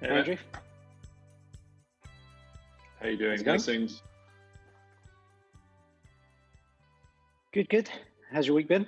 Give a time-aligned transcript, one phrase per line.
[0.00, 0.36] Hey, Andrew.
[3.00, 3.32] How are you doing?
[3.32, 3.58] How's it going?
[3.58, 4.02] How's things?
[7.52, 7.90] Good, good.
[8.32, 8.86] How's your week been?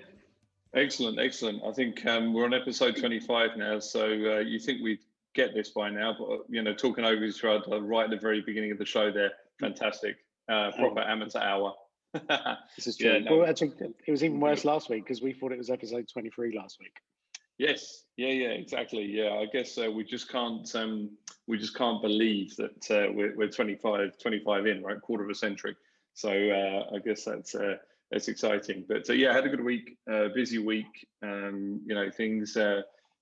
[0.75, 1.63] Excellent, excellent.
[1.67, 5.01] I think um, we're on episode 25 now, so uh, you think we'd
[5.35, 8.41] get this by now, but you know, talking over each other right at the very
[8.41, 10.17] beginning of the show there, fantastic.
[10.49, 11.75] Uh, proper amateur hour.
[12.77, 13.11] This is true.
[13.11, 13.39] Yeah, no.
[13.39, 13.73] Well, actually,
[14.07, 16.95] it was even worse last week because we thought it was episode 23 last week.
[17.59, 19.05] Yes, yeah, yeah, exactly.
[19.05, 21.11] Yeah, I guess uh, we just can't um,
[21.47, 25.35] we just can't believe that uh, we're, we're 25, 25 in, right, quarter of a
[25.35, 25.77] century.
[26.15, 27.77] So uh, I guess that's uh,
[28.11, 28.85] that's exciting.
[28.89, 31.07] But uh, yeah, I had a good week, uh, busy week.
[31.23, 32.57] Um, you know, things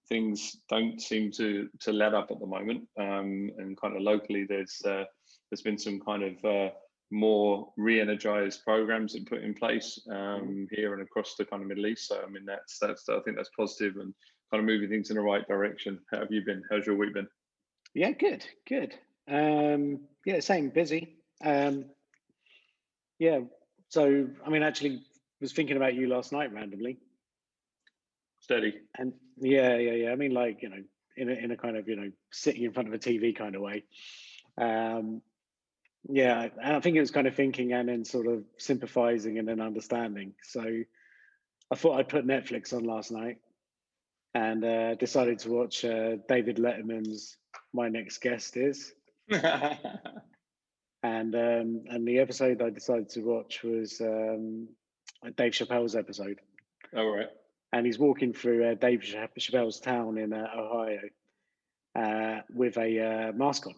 [0.08, 4.44] things don't seem to to let up at the moment, um, and kind of locally,
[4.44, 6.72] there's there's been some kind of
[7.10, 11.86] more re-energized programs that put in place um, here and across the kind of Middle
[11.86, 12.08] East.
[12.08, 14.14] So I mean, that's that's I think that's positive and
[14.50, 15.98] kind of moving things in the right direction.
[16.10, 16.62] How have you been?
[16.70, 17.28] How's your week been?
[17.94, 18.94] Yeah, good, good.
[19.28, 21.16] Um, yeah, same, busy.
[21.44, 21.86] Um,
[23.18, 23.40] yeah,
[23.88, 25.02] so I mean, actually,
[25.40, 26.98] was thinking about you last night randomly,
[28.40, 28.74] Steady.
[28.98, 30.12] and yeah, yeah, yeah.
[30.12, 30.82] I mean, like you know,
[31.16, 33.54] in a in a kind of you know sitting in front of a TV kind
[33.56, 33.84] of way.
[34.58, 35.22] Um,
[36.08, 39.46] yeah, and I think it was kind of thinking and then sort of sympathizing and
[39.46, 40.34] then understanding.
[40.42, 40.64] So
[41.70, 43.38] I thought I'd put Netflix on last night
[44.34, 47.36] and uh, decided to watch uh, David Letterman's
[47.72, 48.92] My Next Guest Is.
[51.02, 54.68] And um, and the episode I decided to watch was um,
[55.36, 56.40] Dave Chappelle's episode.
[56.94, 57.28] All right.
[57.72, 61.00] And he's walking through uh, Dave Chappelle's town in uh, Ohio
[61.94, 63.74] uh, with a uh, mask on.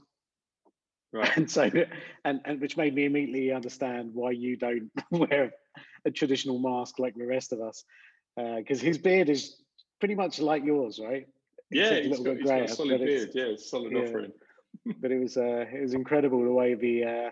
[1.13, 1.37] Right.
[1.37, 1.71] and so
[2.25, 5.53] and, and which made me immediately understand why you don't wear
[6.07, 7.85] a traditional mask like the rest of us
[8.37, 9.57] because his beard is
[10.01, 11.27] pretty much like yours right
[11.71, 13.31] Yeah, he's little got, bit he's got a solid beard.
[13.35, 13.99] Yeah, it's solid yeah.
[14.01, 14.33] offering.
[15.01, 17.31] but it was uh it was incredible the way the uh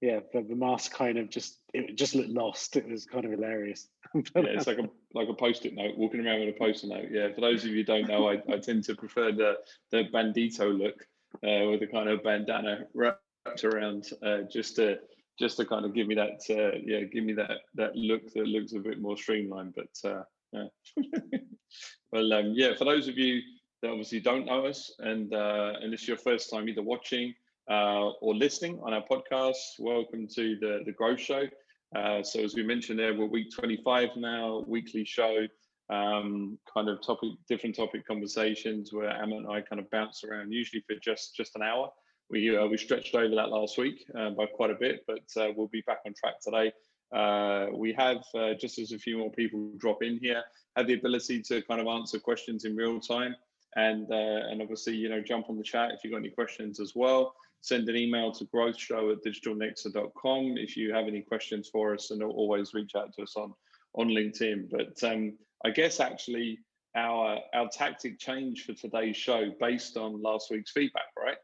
[0.00, 3.30] yeah the, the mask kind of just it just looked lost it was kind of
[3.32, 7.08] hilarious Yeah, it's like a like a post-it note, walking around with a post-it note.
[7.10, 9.56] Yeah, for those of you who don't know, I, I tend to prefer the
[9.90, 14.98] the bandito look uh, with a kind of bandana wrapped around, uh, just to
[15.38, 18.46] just to kind of give me that uh, yeah, give me that that look that
[18.46, 19.74] looks a bit more streamlined.
[19.74, 20.22] But uh,
[20.52, 20.64] yeah.
[22.12, 23.40] well, um, yeah, for those of you
[23.82, 27.34] that obviously don't know us and uh, and this is your first time either watching
[27.70, 31.44] uh, or listening on our podcast, welcome to the the Growth Show.
[31.94, 35.46] Uh, so as we mentioned there, we're week 25 now, weekly show,
[35.90, 40.52] um, kind of topic, different topic conversations where Amit and I kind of bounce around,
[40.52, 41.90] usually for just just an hour.
[42.30, 45.48] We uh, we stretched over that last week uh, by quite a bit, but uh,
[45.56, 46.72] we'll be back on track today.
[47.14, 50.42] Uh, we have uh, just as a few more people drop in here,
[50.76, 53.34] have the ability to kind of answer questions in real time,
[53.76, 56.92] and and obviously you know jump on the chat if you've got any questions as
[56.94, 62.12] well send an email to growthshow at digitalnexa.com if you have any questions for us
[62.12, 63.52] and always reach out to us on
[63.94, 65.32] on linkedin but um,
[65.64, 66.58] i guess actually
[66.96, 71.36] our our tactic changed for today's show based on last week's feedback right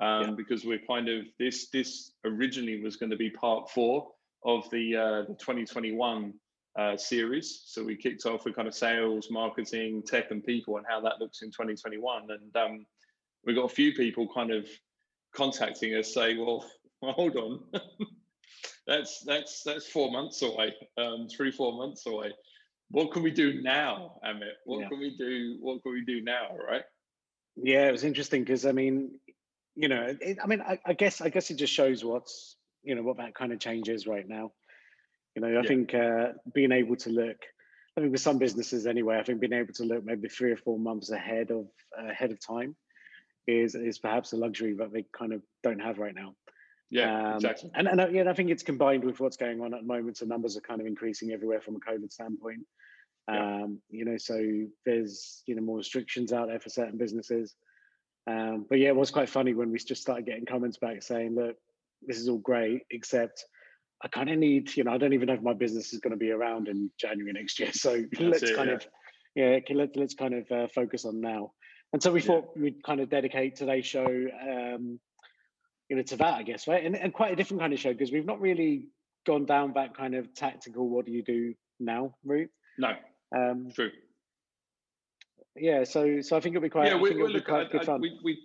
[0.00, 0.34] um, Yeah.
[0.36, 4.12] because we're kind of this this originally was going to be part four
[4.44, 6.32] of the uh, the 2021
[6.78, 10.86] uh, series so we kicked off with kind of sales marketing tech and people and
[10.88, 12.86] how that looks in 2021 and um,
[13.44, 14.68] we got a few people kind of
[15.34, 16.64] contacting us saying, "Well,
[17.02, 17.60] hold on,
[18.86, 22.32] that's that's that's four months away, um, three four months away.
[22.90, 24.54] What can we do now, Amit?
[24.64, 24.88] What Yeah.
[24.88, 25.58] can we do?
[25.60, 26.56] What can we do now?
[26.56, 26.82] Right?
[27.56, 29.10] yeah it was interesting because i mean
[29.74, 32.94] you know it, i mean I, I guess i guess it just shows what's you
[32.94, 34.52] know what that kind of change is right now
[35.34, 35.62] you know i Yeah.
[35.62, 37.36] think uh being able to look
[37.96, 40.56] i think with some businesses anyway i think being able to look maybe three or
[40.56, 41.66] four months ahead of
[41.98, 42.76] ahead of time
[43.46, 46.34] is is perhaps a luxury that they kind of don't have right now
[46.90, 47.70] Yeah, Um, exactly.
[47.74, 50.16] And, and yeah, I think it's combined with what's going on at the moment.
[50.18, 52.66] So numbers are kind of increasing everywhere from a COVID standpoint.
[53.28, 53.62] Yeah.
[53.62, 54.36] Um, you know, so
[54.84, 57.54] there's you know more restrictions out there for certain businesses.
[58.26, 61.36] Um, but yeah, it was quite funny when we just started getting comments back saying,
[61.36, 61.56] "Look,
[62.02, 63.44] this is all great, except
[64.02, 66.12] I kind of need, you know, I don't even know if my business is going
[66.12, 67.70] to be around in January next year.
[67.74, 68.74] So let's it, kind yeah.
[68.76, 68.86] of,
[69.34, 71.52] yeah, let, let's kind of uh, focus on now."
[71.92, 72.26] And so we Yeah.
[72.26, 74.98] thought we'd kind of dedicate today's show, um,
[75.90, 76.84] you know, to that, I guess, right?
[76.84, 78.86] And, and quite a different kind of show because we've not really
[79.26, 80.88] gone down that kind of tactical.
[80.88, 82.48] What do you do now route?
[82.78, 82.92] No,
[83.36, 83.90] Um, true.
[85.56, 86.86] yeah, so so I think it'll be quite.
[86.86, 87.46] yeah, we, think we it'll be look.
[87.46, 88.00] quite I, good I, fun.
[88.00, 88.38] we, we,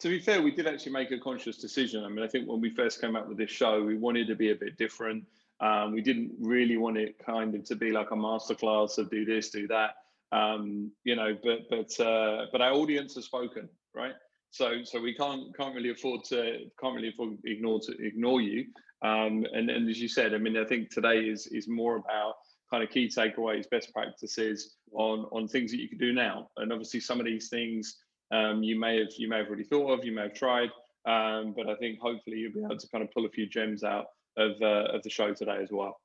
[0.00, 2.04] to be fair, we did actually make a conscious decision.
[2.04, 4.34] I mean, I think when we first came out with this show, we wanted to
[4.36, 5.24] be a bit different.
[5.60, 9.24] Um, we didn't really want it kind of to be like a masterclass of do
[9.24, 9.94] this, do that.
[10.32, 14.14] Um, you know, but but uh, but our audience has spoken, right?
[14.50, 18.66] So so we can't can't really afford to can't really afford ignore to ignore you.
[19.02, 22.34] Um, and and as you said, I mean, I think today is is more about
[22.70, 26.50] kind of key takeaways, best practices on on things that you can do now.
[26.56, 27.96] And obviously, some of these things
[28.32, 30.70] um, you may have you may have already thought of, you may have tried,
[31.06, 33.82] um, but I think hopefully you'll be able to kind of pull a few gems
[33.82, 34.06] out
[34.36, 36.00] of uh, of the show today as well.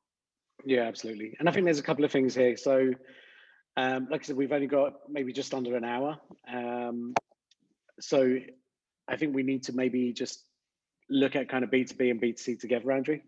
[0.66, 1.36] Yeah, absolutely.
[1.40, 2.56] And I think there's a couple of things here.
[2.58, 2.92] So,
[3.78, 6.18] um, like I said, we've only got maybe just under an hour.
[6.52, 7.14] Um,
[8.00, 8.40] so,
[9.08, 10.44] I think we need to maybe just
[11.10, 13.20] look at kind of B2B and B2C together, Andrew.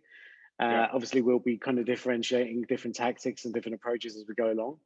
[0.61, 0.87] Uh, yeah.
[0.91, 4.77] Obviously, we'll be kind of differentiating different tactics and different approaches as we go along.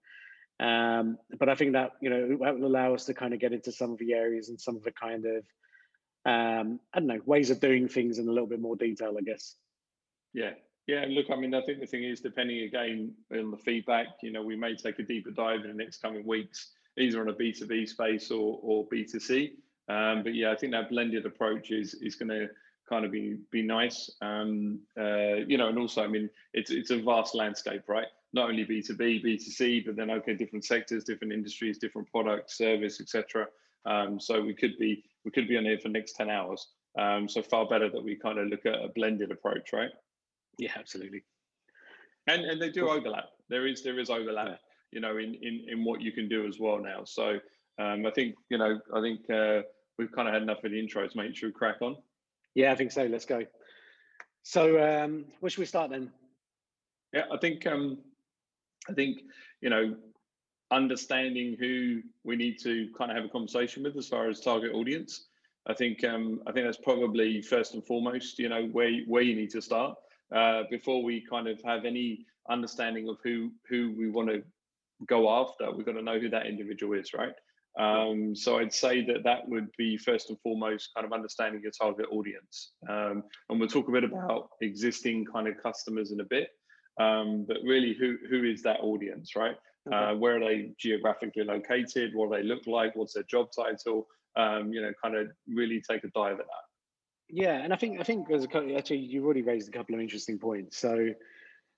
[0.60, 3.54] Um, but I think that you know that will allow us to kind of get
[3.54, 5.44] into some of the areas and some of the kind of
[6.26, 9.22] um, I don't know ways of doing things in a little bit more detail, I
[9.22, 9.56] guess.
[10.34, 10.52] Yeah,
[10.88, 11.06] yeah.
[11.08, 14.44] Look, I mean, I think the thing is, depending again on the feedback, you know,
[14.44, 17.54] we may take a deeper dive in the next coming weeks, either on a B
[17.54, 19.54] two B space or or B two C.
[19.92, 22.48] Um, but yeah, I think that blended approach is is going to
[22.88, 24.10] kind of be be nice.
[24.22, 28.08] Um, uh, you know, and also, I mean, it's it's a vast landscape, right?
[28.34, 31.78] Not only B two B, B two C, but then okay, different sectors, different industries,
[31.78, 33.48] different products, service, etc.
[33.86, 36.68] Um, so we could be we could be on here for the next ten hours.
[36.98, 39.92] Um, so far better that we kind of look at a blended approach, right?
[40.58, 41.24] Yeah, absolutely.
[42.28, 43.26] And and they do overlap.
[43.50, 44.56] There is there is overlap, yeah.
[44.92, 47.04] you know, in in in what you can do as well now.
[47.04, 47.40] So
[47.78, 49.62] um, I think you know I think uh,
[50.02, 51.16] we've kind of had enough of the intros.
[51.16, 51.96] Make sure we crack on.
[52.56, 53.06] Yeah, I think so.
[53.06, 53.46] Let's go.
[54.44, 56.12] So, um, where should we start then?
[57.14, 58.00] Yeah, I think um,
[58.90, 59.20] I think
[59.62, 59.96] you know
[60.72, 64.74] understanding who we need to kind of have a conversation with as far as target
[64.74, 65.28] audience.
[65.68, 68.40] I think um, I think that's probably first and foremost.
[68.40, 69.96] You know where where you need to start
[70.36, 74.44] uh, before we kind of have any understanding of who who we want to
[75.06, 75.72] go after.
[75.72, 77.34] We've got to know who that individual is, right?
[77.80, 81.72] Um, so I'd say that that would be first and foremost kind of understanding your
[81.72, 82.72] target audience.
[82.90, 86.50] Um, and we'll talk a bit about existing kind of customers in a bit.
[87.00, 89.56] Um, but really, who who is that audience, right?
[89.88, 89.96] Okay.
[89.96, 92.14] Uh, where are they geographically located?
[92.14, 92.96] What do they look like?
[92.96, 94.08] What's their job title?
[94.36, 96.66] Um, you know, kind of really take a dive at that.
[97.30, 99.96] Yeah, and I think I think there's a couple, actually you've already raised a couple
[99.96, 100.78] of interesting points.
[100.78, 101.14] So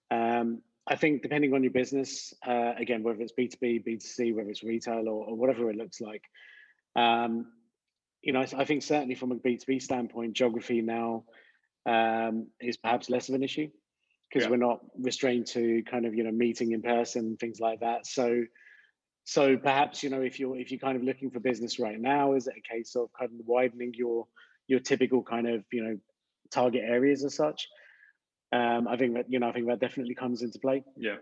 [0.10, 4.64] um, I think depending on your business, uh, again, whether it's B2B, B2C, whether it's
[4.64, 6.24] retail or, or whatever it looks like,
[6.96, 7.46] um,
[8.22, 11.24] you know, I, I, think certainly from a B2B standpoint, geography now
[11.86, 13.70] um, is perhaps less of an issue
[14.30, 14.50] because yeah.
[14.50, 18.06] we're not restrained to kind of, you know, meeting in person, things like that.
[18.06, 18.44] So,
[19.24, 22.34] so perhaps, you know, if you're, if you're kind of looking for business right now,
[22.34, 24.28] is it a case of kind of widening your,
[24.68, 25.98] your typical kind of, you know,
[26.52, 27.68] target areas as such?
[28.54, 30.84] Um, I think that you know I think that definitely comes into play.
[30.96, 31.18] Yeah,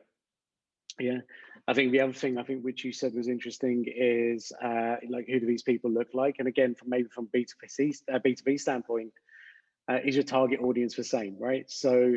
[1.00, 1.20] yeah.
[1.68, 5.28] I think the other thing I think which you said was interesting is uh, like
[5.28, 6.36] who do these people look like?
[6.40, 9.14] And again, from maybe from B two B uh, B two B standpoint,
[9.90, 11.70] uh, is your target audience the same, right?
[11.70, 12.16] So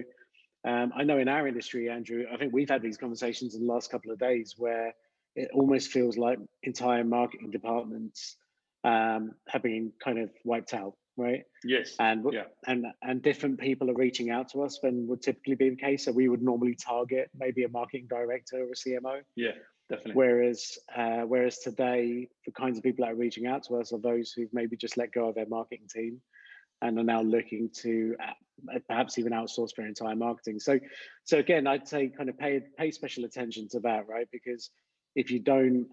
[0.65, 3.73] um, I know in our industry, Andrew, I think we've had these conversations in the
[3.73, 4.95] last couple of days where
[5.37, 8.37] it almost feels like entire marketing departments
[8.83, 11.43] um, have been kind of wiped out right?
[11.65, 11.95] Yes.
[11.99, 12.45] And yeah.
[12.67, 16.05] and and different people are reaching out to us than would typically be the case.
[16.05, 19.21] So we would normally target maybe a marketing director or a CMO.
[19.37, 19.53] Yeah,
[19.89, 20.15] definitely.
[20.15, 24.01] Whereas uh, whereas today, the kinds of people that are reaching out to us are
[24.01, 26.21] those who've maybe just let go of their marketing team
[26.83, 30.59] and are now looking to uh, perhaps even outsource their entire marketing.
[30.61, 30.79] So
[31.25, 34.27] so again, I'd say kind of pay pay special attention to that, right?
[34.33, 34.71] Because
[35.15, 35.87] if you don't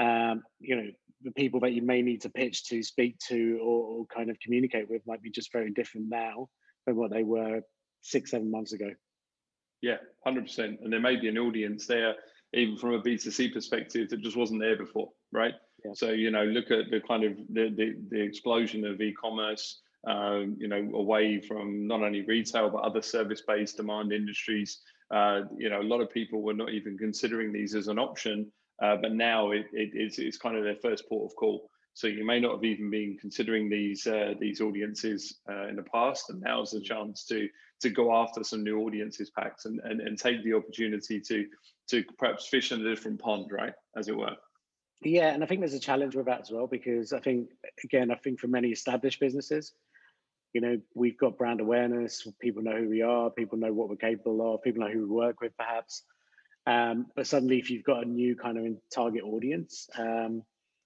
[0.00, 0.90] um, you know
[1.26, 4.38] the people that you may need to pitch to, speak to, or, or kind of
[4.38, 6.48] communicate with might be just very different now
[6.86, 7.60] than what they were
[8.00, 8.90] six, seven months ago.
[9.82, 10.78] Yeah, hundred percent.
[10.82, 12.14] And there may be an audience there,
[12.54, 15.54] even from a B2C perspective, that just wasn't there before, right?
[15.84, 15.90] Yeah.
[15.94, 19.82] So you know, look at the kind of the the, the explosion of e-commerce.
[20.06, 24.78] Um, you know, away from not only retail but other service-based demand industries.
[25.12, 28.52] Uh, you know, a lot of people were not even considering these as an option
[28.82, 31.70] uh, but now it, it, it's, it's kind of their first port of call.
[31.94, 35.82] So you may not have even been considering these uh, these audiences uh, in the
[35.82, 37.48] past, and now's the chance to
[37.80, 41.46] to go after some new audiences packs and, and, and take the opportunity to
[41.88, 44.36] to perhaps fish in a different pond, right, as it were.
[45.02, 47.48] Yeah, and I think there's a challenge with that as well because I think
[47.82, 49.72] again, I think for many established businesses,
[50.52, 53.96] you know, we've got brand awareness, people know who we are, people know what we're
[53.96, 56.02] capable of, people know who we work with, perhaps.
[56.66, 60.42] Um, but suddenly, if you've got a new kind of target audience, um,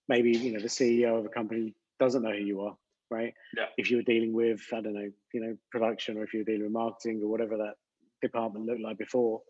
[0.09, 2.77] maybe you know the CEO of a company doesn't know who you are,
[3.11, 3.33] right?
[3.57, 3.67] Yeah.
[3.79, 6.73] If you're dealing with, I don't know, you know, production, or if you're dealing with
[6.73, 7.75] marketing, or whatever that
[8.21, 9.41] department looked like before.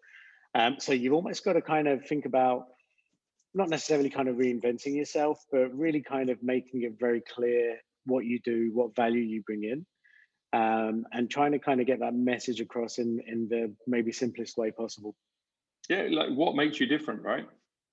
[0.55, 2.67] Um, so you've almost got to kind of think about
[3.55, 8.25] not necessarily kind of reinventing yourself, but really kind of making it very clear what
[8.25, 9.87] you do, what value you bring in,
[10.53, 14.57] um, and trying to kind of get that message across in in the maybe simplest
[14.57, 15.15] way possible.
[15.91, 17.47] Yeah, like what makes you different, right?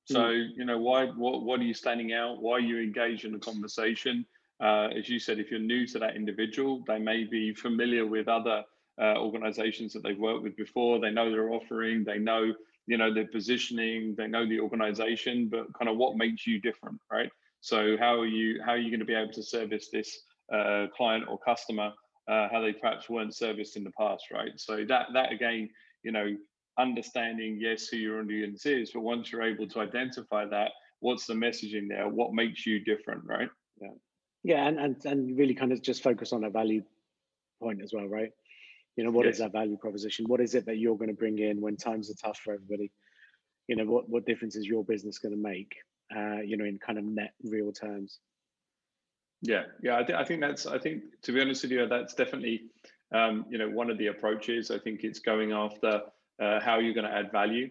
[0.06, 0.50] So mm.
[0.56, 2.39] you know why what what are you standing out?
[2.39, 4.24] Why are you engaged in a conversation?
[4.62, 8.27] Uh, as you said, if you're new to that individual, they may be familiar with
[8.27, 8.63] other
[9.01, 11.00] uh, organizations that they've worked with before.
[11.00, 12.54] They know their offering, they know
[12.86, 17.00] you know their positioning, they know the organization, but kind of what makes you different,
[17.12, 17.32] right?
[17.62, 20.22] So how are you how are you going to be able to service this
[20.54, 21.94] uh, client or customer
[22.27, 24.51] uh, how they perhaps weren't serviced in the past, right?
[24.58, 25.70] So that that again,
[26.04, 26.36] you know,
[26.77, 31.34] understanding yes who your audience is, but once you're able to identify that, what's the
[31.34, 32.07] messaging there?
[32.07, 33.50] What makes you different, right?
[33.81, 33.89] Yeah.
[34.43, 36.84] Yeah, and and and really kind of just focus on a value
[37.62, 38.31] point as well, right?
[38.96, 39.36] You know, what yes.
[39.36, 40.25] is that value proposition?
[40.27, 42.91] What is it that you're going to bring in when times are tough for everybody?
[43.67, 45.75] You know, what what difference is your business going to make?
[46.15, 48.19] Uh, you know, in kind of net real terms.
[49.41, 50.65] Yeah, yeah, I, th- I think that's.
[50.65, 52.63] I think to be honest with you, that's definitely
[53.13, 54.72] um, you know one of the approaches.
[54.72, 56.01] I think it's going after
[56.41, 57.70] uh, how you're going to add value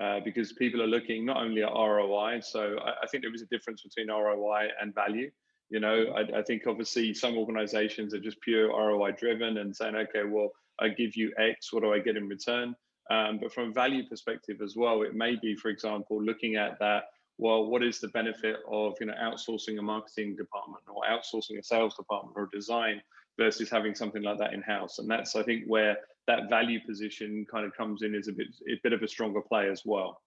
[0.00, 2.40] uh, because people are looking not only at ROI.
[2.42, 5.30] So I, I, think there is a difference between ROI and value.
[5.70, 9.96] You know, I, I, think obviously some organizations are just pure ROI driven and saying,
[9.96, 12.74] okay, well, I give you X, what do I get in return?
[13.10, 16.78] Um, but from a value perspective as well, it may be, for example, looking at
[16.80, 17.04] that
[17.38, 21.62] well, what is the benefit of you know outsourcing a marketing department or outsourcing a
[21.62, 23.02] sales department or design
[23.38, 24.98] versus having something like that in house?
[24.98, 28.48] And that's I think where that value position kind of comes in as a bit
[28.68, 30.20] a bit of a stronger play as well.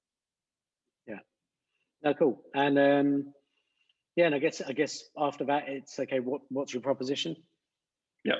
[1.07, 1.19] Yeah.
[2.03, 2.41] No, cool.
[2.53, 3.33] And um,
[4.15, 6.19] yeah, and I guess I guess after that, it's okay.
[6.19, 7.35] What what's your proposition?
[8.23, 8.35] Yeah.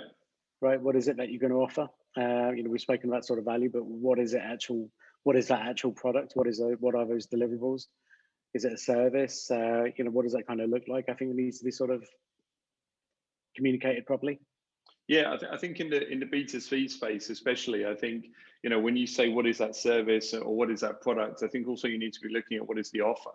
[0.62, 0.82] Right.
[0.82, 1.88] What is it that you're going to offer?
[2.18, 4.90] Uh, you know, we've spoken about sort of value, but what is it actual?
[5.24, 6.32] What is that actual product?
[6.36, 7.84] What is a, what are those deliverables?
[8.54, 9.52] Is it a service?
[9.52, 11.06] Uh, you know, what does that kind of look like?
[11.10, 12.04] I think it needs to be sort of
[13.56, 14.40] communicated properly.
[15.10, 18.28] Yeah, I, th- I, think in the in the B2C space, especially, I think
[18.62, 21.48] you know when you say what is that service or what is that product, I
[21.48, 23.32] think also you need to be looking at what is the offer,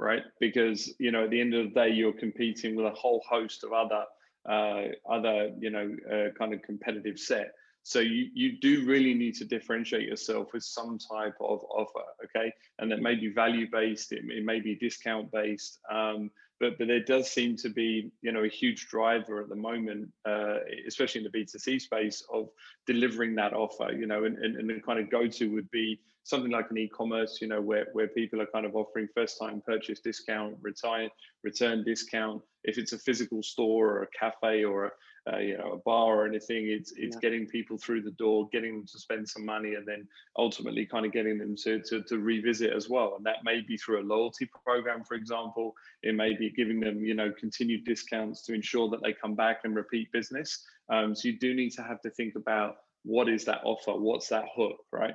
[0.00, 0.24] right?
[0.40, 3.62] Because you know at the end of the day, you're competing with a whole host
[3.62, 4.04] of other
[4.50, 7.52] uh, other you know uh, kind of competitive set.
[7.84, 12.52] So you, you do really need to differentiate yourself with some type of offer, okay?
[12.78, 16.30] And that may be value based, it, it may be discount based, um,
[16.62, 20.08] but but there does seem to be you know a huge driver at the moment,
[20.24, 22.48] uh, especially in the B2C space, of
[22.86, 23.90] delivering that offer.
[23.92, 26.78] You know, and, and, and the kind of go to would be something like an
[26.78, 31.10] e-commerce, you know, where, where people are kind of offering first time purchase discount, return
[31.42, 32.40] return discount.
[32.62, 34.90] If it's a physical store or a cafe or a,
[35.30, 37.20] uh, you know a bar or anything it's it's yeah.
[37.20, 41.06] getting people through the door getting them to spend some money and then ultimately kind
[41.06, 43.14] of getting them to, to to revisit as well.
[43.16, 45.74] And that may be through a loyalty program for example.
[46.02, 49.60] It may be giving them you know continued discounts to ensure that they come back
[49.64, 50.64] and repeat business.
[50.88, 54.28] Um, so you do need to have to think about what is that offer what's
[54.28, 55.14] that hook right?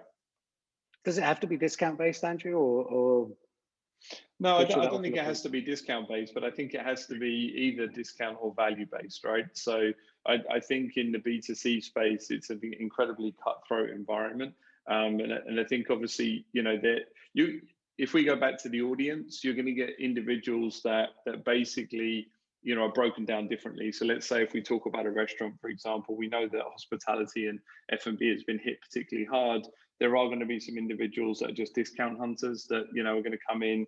[1.04, 3.30] Does it have to be discount based andrew or, or
[4.39, 6.75] no, I don't, I don't think it has to be discount based, but I think
[6.75, 9.46] it has to be either discount or value based, right?
[9.53, 9.91] So
[10.27, 14.53] I, I think in the B2C space, it's an incredibly cutthroat environment.
[14.88, 17.00] Um, and, and I think obviously, you know, that
[17.34, 17.62] you,
[17.98, 22.27] if we go back to the audience, you're going to get individuals that that basically,
[22.62, 23.91] you know, are broken down differently.
[23.91, 27.48] So let's say if we talk about a restaurant, for example, we know that hospitality
[27.48, 27.60] and
[27.91, 29.63] F&B has been hit particularly hard.
[30.00, 33.17] There are going to be some individuals that are just discount hunters that, you know,
[33.17, 33.88] are going to come in,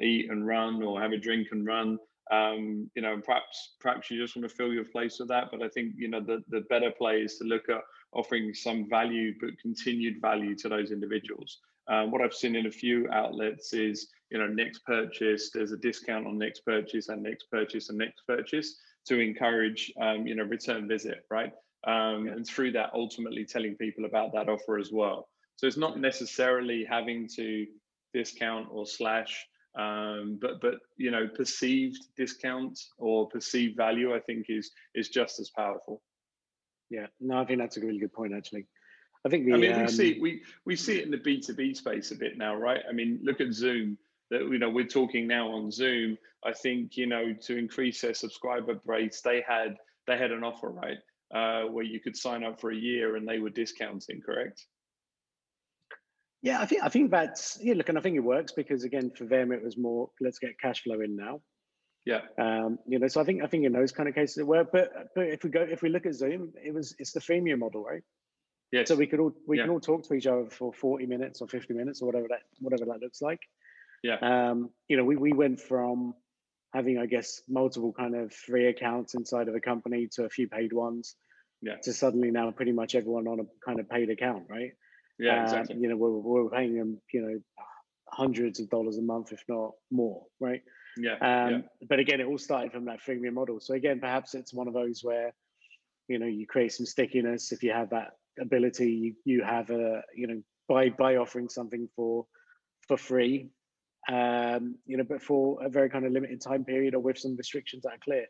[0.00, 1.98] eat and run or have a drink and run.
[2.30, 5.48] Um, you know, perhaps perhaps you just want to fill your place with that.
[5.50, 7.82] But I think you know the the better play is to look at
[8.12, 11.58] offering some value, but continued value to those individuals.
[11.88, 15.76] Um, what I've seen in a few outlets is you know next purchase there's a
[15.76, 20.44] discount on next purchase and next purchase and next purchase to encourage um, you know
[20.44, 21.52] return visit right
[21.86, 25.98] um, and through that ultimately telling people about that offer as well so it's not
[25.98, 27.66] necessarily having to
[28.14, 29.46] discount or slash
[29.78, 35.38] um, but but you know perceived discount or perceived value i think is is just
[35.38, 36.02] as powerful.
[36.90, 37.06] Yeah.
[37.20, 38.66] No i think that's a really good point actually.
[39.24, 41.76] I think the, i mean um, we see we we see it in the b2b
[41.76, 42.80] space a bit now right?
[42.88, 43.96] I mean look at zoom.
[44.30, 46.16] That you know we're talking now on zoom.
[46.44, 50.70] I think you know to increase their subscriber base they had they had an offer
[50.70, 50.98] right?
[51.32, 54.66] Uh, where you could sign up for a year and they were discounting correct
[56.42, 57.74] yeah, I think I think that's yeah.
[57.74, 60.58] Look, and I think it works because again, for them, it was more let's get
[60.58, 61.40] cash flow in now.
[62.06, 62.20] Yeah.
[62.38, 64.72] Um, you know, so I think I think in those kind of cases it worked.
[64.72, 67.58] But but if we go if we look at Zoom, it was it's the freemium
[67.58, 68.02] model, right?
[68.72, 68.84] Yeah.
[68.84, 69.64] So we could all we yeah.
[69.64, 72.42] can all talk to each other for forty minutes or fifty minutes or whatever that
[72.58, 73.40] whatever that looks like.
[74.02, 74.16] Yeah.
[74.22, 76.14] Um, you know, we we went from
[76.72, 80.48] having, I guess, multiple kind of free accounts inside of a company to a few
[80.48, 81.16] paid ones.
[81.62, 81.76] Yeah.
[81.82, 84.72] To suddenly now pretty much everyone on a kind of paid account, right?
[85.20, 85.76] Yeah, Um, exactly.
[85.76, 87.38] you know, we're, we're paying them, you know,
[88.08, 90.62] hundreds of dollars a month, if not more, right?
[90.96, 93.60] Yeah, Um, yeah, But again, it all started from that freemium model.
[93.60, 95.32] So again, perhaps it's one of those where,
[96.08, 98.90] you know, you create some stickiness if you have that ability.
[98.90, 102.26] You, you have a, you know, by by offering something for
[102.88, 103.50] for free,
[104.08, 107.36] um, you know, but for a very kind of limited time period or with some
[107.36, 108.26] restrictions that are clear.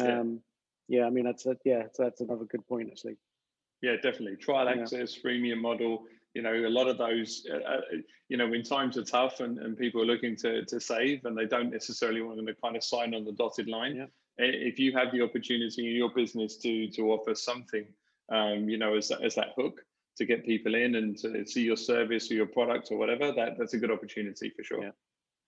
[0.00, 0.20] Yeah.
[0.20, 0.40] Um,
[0.88, 3.16] yeah, I mean that's a, yeah, so that's another good point actually.
[3.82, 4.36] Yeah, definitely.
[4.36, 4.82] Trial Yeah.
[4.82, 6.06] access, freemium model.
[6.34, 7.46] You know, a lot of those.
[7.50, 7.80] Uh, uh,
[8.28, 11.36] you know, when times are tough and, and people are looking to to save and
[11.36, 13.96] they don't necessarily want to kind of sign on the dotted line.
[13.96, 14.06] Yeah.
[14.38, 17.86] If you have the opportunity in your business to to offer something,
[18.30, 19.84] um, you know, as that, as that hook
[20.16, 23.58] to get people in and to see your service or your product or whatever, that
[23.58, 24.82] that's a good opportunity for sure.
[24.84, 24.90] Yeah.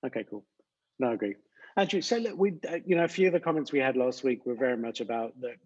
[0.06, 0.44] Okay, cool.
[0.98, 1.36] No, I agree.
[1.76, 4.22] Andrew, so look, we, uh, you know, a few of the comments we had last
[4.22, 5.56] week were very much about that.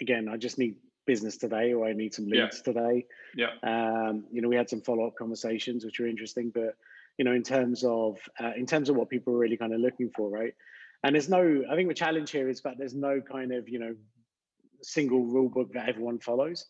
[0.00, 2.44] Again, I just need business today, or I need some Yeah.
[2.44, 3.06] leads today.
[3.36, 3.52] Yeah.
[3.62, 6.76] Um, you know, we had some follow up conversations, which were interesting, but
[7.18, 9.80] you know, in terms of uh, in terms of what people are really kind of
[9.80, 10.54] looking for, right?
[11.04, 13.78] And there's no, I think the challenge here is that there's no kind of you
[13.78, 13.94] know
[14.82, 16.66] single rule book that everyone follows.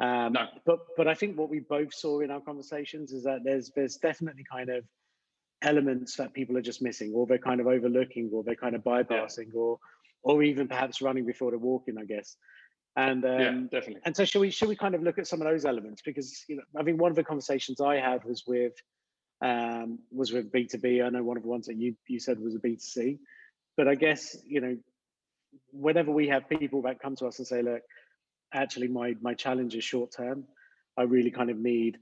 [0.00, 0.48] Um, No.
[0.64, 3.96] But but I think what we both saw in our conversations is that there's there's
[3.96, 4.84] definitely kind of
[5.62, 8.82] elements that people are just missing, or they're kind of overlooking, or they're kind of
[8.82, 9.78] bypassing, or
[10.22, 12.36] or even perhaps running before they're walking, I guess.
[12.96, 14.02] And um, yeah, definitely.
[14.04, 16.44] and so should we should we kind of look at some of those elements because
[16.48, 18.72] you know I think one of the conversations I had was with
[19.42, 21.00] um, was with B two B.
[21.00, 23.18] I know one of the ones that you you said was a B two C,
[23.76, 24.76] but I guess you know
[25.72, 27.82] whenever we have people that come to us and say, look,
[28.52, 30.44] actually my my challenge is short term.
[30.98, 31.98] I really kind of need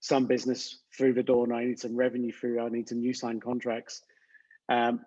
[0.00, 2.60] some business through the door, and I need some revenue through.
[2.60, 4.02] I need some new signed contracts.
[4.68, 5.00] Um,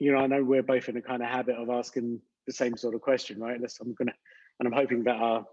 [0.00, 2.76] you know, I know we're both in a kind of habit of asking the same
[2.76, 3.56] sort of question, right?
[3.56, 4.14] Unless I'm gonna,
[4.58, 5.44] and I'm hoping that our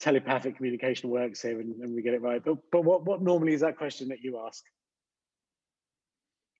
[0.00, 2.42] telepathic communication works here and, and we get it right.
[2.44, 4.62] But but what what normally is that question that you ask?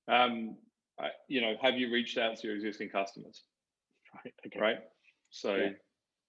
[0.09, 0.57] Um,
[1.01, 3.43] I, you know, have you reached out to your existing customers?
[4.15, 4.35] Right.
[4.47, 4.61] Okay.
[4.61, 4.79] Right.
[5.31, 5.71] So Yeah.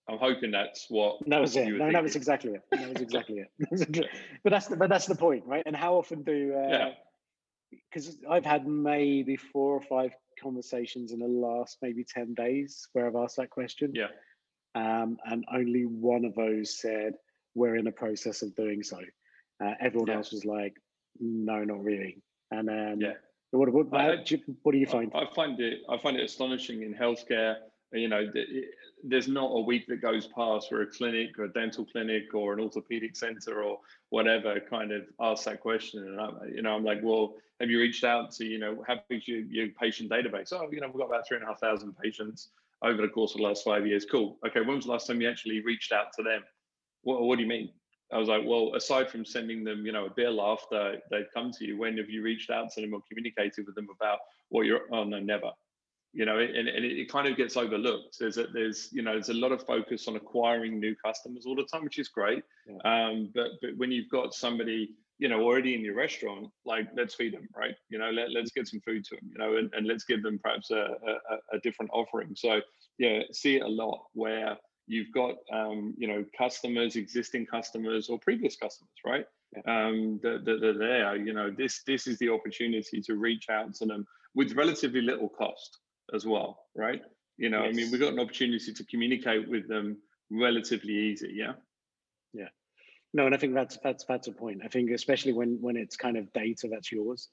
[0.08, 1.68] I'm hoping that's what That was it.
[1.68, 2.62] No, that was exactly it.
[2.72, 4.10] That was exactly it.
[4.44, 5.64] but that's the, but that's the point, right?
[5.66, 6.90] And how often do uh, Yeah.
[7.72, 10.12] because I've had maybe four or five
[10.42, 13.92] conversations in the last maybe 10 days where I've asked that question.
[13.94, 14.08] Yeah.
[14.76, 17.16] Um, and only one of those said,
[17.56, 19.00] we're in the process of doing so.
[19.64, 20.16] Uh, everyone Yeah.
[20.18, 20.76] else was like,
[21.20, 22.22] no, not really.
[22.52, 23.14] And um, Yeah.
[23.52, 25.12] what, what, I- do you- what do you find?
[25.16, 27.56] I, find it I find it astonishing in healthcare.
[27.94, 28.66] You know, th-
[29.06, 32.52] there's not a week that goes past where a clinic or a dental clinic or
[32.54, 36.06] an orthopedic center or whatever kind of asks that question.
[36.06, 39.00] And I'm, you know, I'm like, well, have you reached out to, you know, how
[39.08, 40.52] big's your, your patient database?
[40.52, 42.50] Oh, you know, we've got about three and a half thousand patients
[42.84, 44.06] over the course of the last five years.
[44.10, 44.38] Cool.
[44.48, 46.42] Okay, when was the last time you actually reached out to them?
[47.04, 47.70] What, what do you mean?
[48.14, 51.52] I was like, well, aside from sending them, you know, a bill after they've come
[51.52, 54.66] to you, when have you reached out to them or communicated with them about what
[54.66, 54.82] you're?
[54.92, 55.52] Oh no, never.
[56.14, 58.18] You know, and, and it, it kind of gets overlooked.
[58.20, 61.56] There's a, there's you know there's a lot of focus on acquiring new customers all
[61.56, 62.44] the time, which is great.
[62.68, 63.08] Yeah.
[63.08, 67.16] Um, but but when you've got somebody you know already in your restaurant, like let's
[67.16, 67.76] feed them, right?
[67.90, 70.24] You know, let, let's get some food to them, you know, and, and let's give
[70.24, 72.36] them perhaps a, a, a different offering.
[72.36, 72.62] So
[72.98, 78.20] yeah, see it a lot where you've got um, you know customers, existing customers, or
[78.20, 79.26] previous customers, right?
[79.68, 81.16] Um, that, that are there.
[81.16, 85.30] You know, this this is the opportunity to reach out to them with relatively little
[85.30, 85.80] cost
[86.14, 87.02] as well, right?
[87.38, 89.98] You know, I mean, we've got an opportunity to communicate with them
[90.32, 91.32] relatively easy.
[91.34, 91.54] Yeah.
[93.16, 94.60] No, and I think that's that's that's a point.
[94.66, 97.30] I think especially when when it's kind of data that's yours,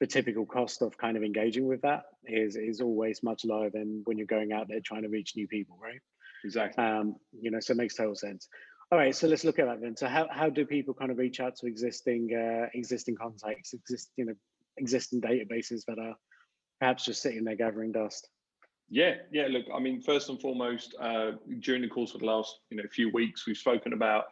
[0.00, 4.02] the typical cost of kind of engaging with that is is always much lower than
[4.04, 6.00] when you're going out there trying to reach new people, right?
[6.44, 6.84] Exactly.
[6.84, 8.48] Um, you know, so it makes total sense.
[8.90, 9.96] All right, so let's look at that then.
[9.96, 14.12] So how how do people kind of reach out to existing uh, existing contacts, existing
[14.18, 14.34] you know
[14.76, 16.16] existing databases that are
[16.80, 18.28] perhaps just sitting there gathering dust?
[18.88, 19.46] Yeah, yeah.
[19.48, 22.84] Look, I mean, first and foremost, uh, during the course of the last you know
[22.92, 24.24] few weeks, we've spoken about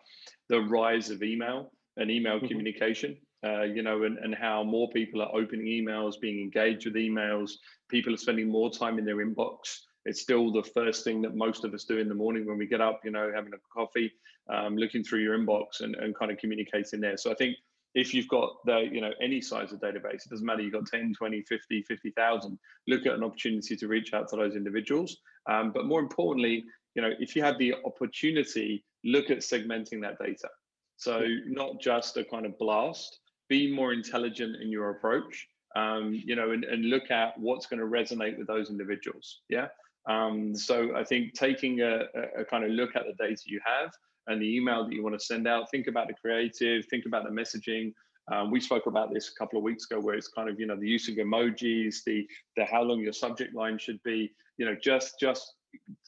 [0.48, 2.48] the rise of email and email Mhm.
[2.48, 3.16] communication.
[3.42, 7.52] Uh, you know, and, and how more people are opening emails, being engaged with emails.
[7.88, 9.80] People are spending more time in their inbox.
[10.04, 12.66] It's still the first thing that most of us do in the morning when we
[12.66, 13.00] get up.
[13.02, 14.12] You know, having a coffee,
[14.50, 17.16] um, looking through your inbox, and, and kind of communicating there.
[17.16, 17.56] So I think
[17.94, 20.86] if you've got the you know any size of database it doesn't matter you've got
[20.86, 25.16] 10 20 50 50000 look at an opportunity to reach out to those individuals
[25.48, 30.18] um, but more importantly you know if you have the opportunity look at segmenting that
[30.18, 30.48] data
[30.96, 36.36] so not just a kind of blast be more intelligent in your approach um, you
[36.36, 39.40] know, and, and look at what's going to resonate with those individuals.
[39.48, 39.68] Yeah.
[40.08, 42.04] Um, so I think taking a,
[42.38, 43.92] a, kind of look at the data you have
[44.26, 47.24] and the email that you want to send out, think about the creative, think about
[47.24, 47.92] the messaging.
[48.30, 50.66] Um, we spoke about this a couple of weeks ago, where it's kind of you
[50.66, 54.32] know the use of emojis, the the how long your subject line should be.
[54.56, 55.54] You know, just just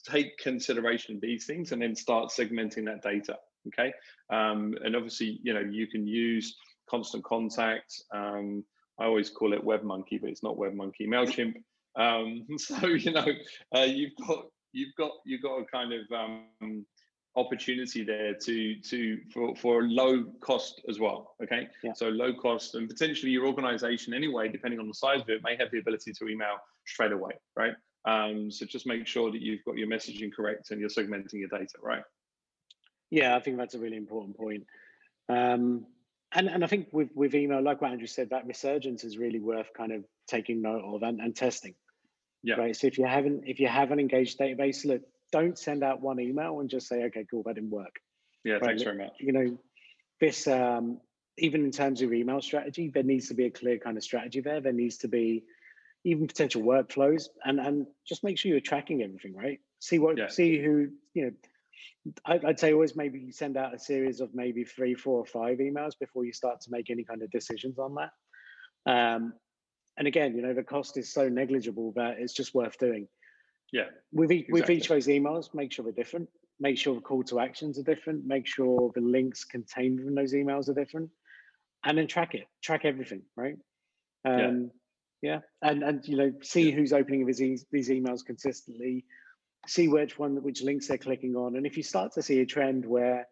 [0.08, 3.38] take consideration of these things and then start segmenting that data.
[3.68, 3.92] Okay,
[4.30, 6.56] um, and obviously you know you can use
[6.88, 8.02] constant contact.
[8.12, 8.64] Um,
[8.98, 11.08] I always call it WebMonkey, but it's not WebMonkey.
[11.08, 11.54] Mailchimp.
[11.96, 13.26] Um, so you know,
[13.74, 16.86] uh, you've got you've got you've got a kind of um,
[17.34, 21.34] opportunity there to to for for low cost as well.
[21.42, 21.92] Okay, yeah.
[21.94, 25.56] so low cost and potentially your organization anyway, depending on the size of it, may
[25.56, 27.74] have the ability to email straight away, right?
[28.04, 31.48] Um, so just make sure that you've got your messaging correct and you're segmenting your
[31.48, 32.02] data, right?
[33.10, 34.64] Yeah, I think that's a really important point.
[35.28, 35.86] Um,
[36.34, 39.40] and and I think with with email, like what Andrew said, that resurgence is really
[39.40, 41.74] worth kind of taking note of and, and testing.
[42.42, 42.56] Yeah.
[42.56, 42.74] Right.
[42.74, 46.20] So if you haven't if you have an engaged database, look, don't send out one
[46.20, 47.96] email and just say, okay, cool, that didn't work.
[48.44, 48.54] Yeah.
[48.54, 48.64] Right?
[48.64, 49.12] Thanks very much.
[49.18, 49.58] You know,
[50.20, 51.00] this um,
[51.38, 54.40] even in terms of email strategy, there needs to be a clear kind of strategy
[54.40, 54.60] there.
[54.60, 55.44] There needs to be
[56.04, 59.60] even potential workflows and and just make sure you're tracking everything, right?
[59.80, 60.28] See what yeah.
[60.28, 61.32] see who you know
[62.24, 65.92] I'd say always maybe send out a series of maybe three, four, or five emails
[65.98, 68.10] before you start to make any kind of decisions on that.
[68.90, 69.34] Um,
[69.96, 73.06] and again, you know, the cost is so negligible that it's just worth doing.
[73.72, 73.86] Yeah.
[74.12, 74.60] With each, exactly.
[74.60, 76.28] with each of those emails, make sure they're different.
[76.60, 78.26] Make sure the call to actions are different.
[78.26, 81.10] Make sure the links contained in those emails are different,
[81.84, 82.46] and then track it.
[82.62, 83.56] Track everything, right?
[84.24, 84.70] Um,
[85.22, 85.30] yeah.
[85.30, 85.38] yeah.
[85.62, 86.76] And and you know, see yeah.
[86.76, 89.04] who's opening these these emails consistently
[89.66, 91.56] see which one, which links they're clicking on.
[91.56, 93.26] And if you start to see a trend where,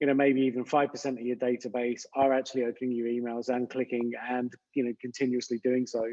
[0.00, 4.12] you know, maybe even 5% of your database are actually opening your emails and clicking
[4.28, 6.04] and, you know, continuously doing so,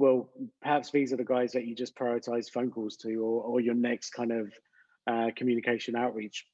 [0.00, 0.30] well,
[0.62, 3.74] perhaps these are the guys that you just prioritize phone calls to or, or your
[3.74, 4.50] next kind of
[5.06, 6.46] uh, communication outreach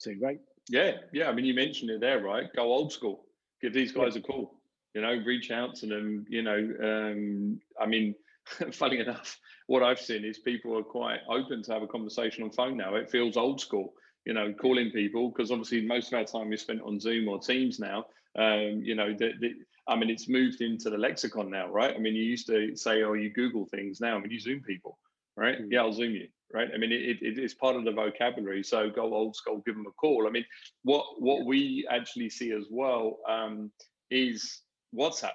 [0.00, 0.40] to, right?
[0.68, 1.28] Yeah, yeah.
[1.28, 2.46] I mean, you mentioned it there, right?
[2.56, 3.26] Go old school.
[3.62, 4.22] Give these guys yeah.
[4.22, 4.58] a call.
[4.94, 6.26] You know, reach out to them.
[6.28, 8.16] You know, um, I mean,
[8.72, 12.50] funny enough, what I've seen is people are quite open to have a conversation on
[12.50, 12.96] phone now.
[12.96, 16.62] It feels old school, you know, calling people because obviously most of our time is
[16.62, 18.06] spent on Zoom or Teams now.
[18.36, 19.54] Um, you know, the, the,
[19.88, 21.94] I mean, it's moved into the lexicon now, right?
[21.94, 24.60] I mean, you used to say, "Oh, you Google things." Now, I mean, you Zoom
[24.60, 24.98] people,
[25.36, 25.56] right?
[25.56, 25.72] Mm-hmm.
[25.72, 26.68] Yeah, I'll Zoom you, right?
[26.72, 28.62] I mean, it, it, it's part of the vocabulary.
[28.62, 30.26] So go old school, give them a call.
[30.26, 30.44] I mean,
[30.82, 33.70] what what we actually see as well um,
[34.10, 34.62] is
[34.94, 35.32] WhatsApp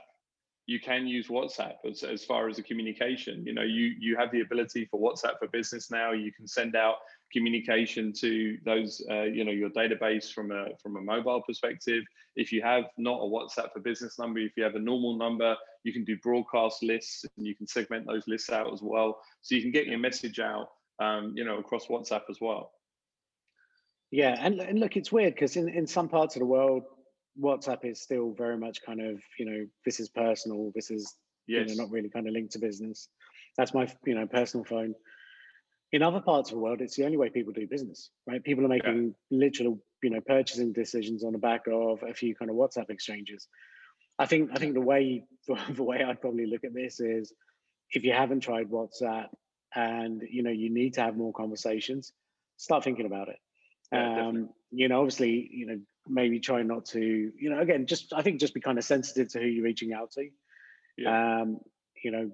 [0.66, 3.46] you can use WhatsApp as, as far as a communication.
[3.46, 6.12] You know, you you have the ability for WhatsApp for business now.
[6.12, 6.98] You can send out
[7.34, 12.04] communication to those, uh, you know, your database from a from a mobile perspective.
[12.36, 15.56] If you have not a WhatsApp for business number, if you have a normal number,
[15.84, 19.20] you can do broadcast lists and you can segment those lists out as well.
[19.42, 20.70] So you can get your message out,
[21.00, 22.72] um, you know, across WhatsApp as well.
[24.12, 26.84] Yeah, and, and look, it's weird because in, in some parts of the world,
[27.42, 31.16] WhatsApp is still very much kind of, you know, this is personal, this is
[31.48, 31.68] yes.
[31.68, 33.10] you know, not really kind of linked to business.
[33.58, 34.94] That's my, you know, personal phone.
[35.94, 38.44] In other parts of the world, it's the only way people do business, right?
[38.44, 39.38] People are making yeah.
[39.38, 43.48] literal, you know, purchasing decisions on the back of a few kind of WhatsApp exchanges.
[44.18, 45.24] I think I think the way
[45.70, 47.32] the way I'd probably look at this is
[47.92, 49.28] if you haven't tried WhatsApp
[49.76, 52.12] and you know you need to have more conversations,
[52.58, 53.38] start thinking about it.
[53.92, 58.14] Yeah, um, you know, obviously, you know, maybe try not to, you know, again, just
[58.14, 60.28] I think just be kind of sensitive to who you're reaching out to.
[60.98, 61.42] Yeah.
[61.42, 61.60] Um,
[62.04, 62.32] you know,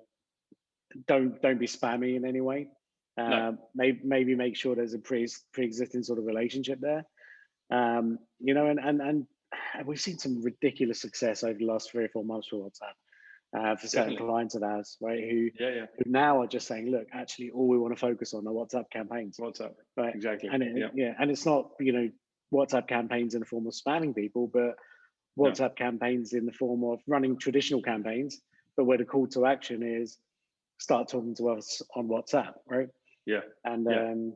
[1.08, 2.70] don't don't be spammy in any way.
[3.18, 3.58] Um, no.
[3.76, 7.06] maybe maybe make sure there's a pre pre-existing sort of relationship there.
[7.72, 9.28] Um, you know, and and and
[9.86, 12.96] we've seen some ridiculous success over the last three or four months for WhatsApp.
[13.52, 14.28] Uh, for certain Definitely.
[14.28, 15.24] clients of ours, right?
[15.28, 15.86] Who, yeah, yeah.
[15.98, 18.92] who now are just saying, look, actually, all we want to focus on are WhatsApp
[18.92, 19.38] campaigns.
[19.38, 20.14] WhatsApp, right?
[20.14, 20.50] Exactly.
[20.54, 20.90] And it, yeah.
[20.94, 22.10] yeah, and it's not, you know,
[22.54, 24.76] WhatsApp campaigns in the form of spamming people, but
[25.36, 25.86] WhatsApp no.
[25.86, 28.40] campaigns in the form of running traditional campaigns,
[28.78, 30.20] but where the call to action is
[30.78, 32.90] start talking to us on WhatsApp, right?
[33.30, 33.42] Yeah.
[33.64, 34.12] And yeah.
[34.12, 34.34] um,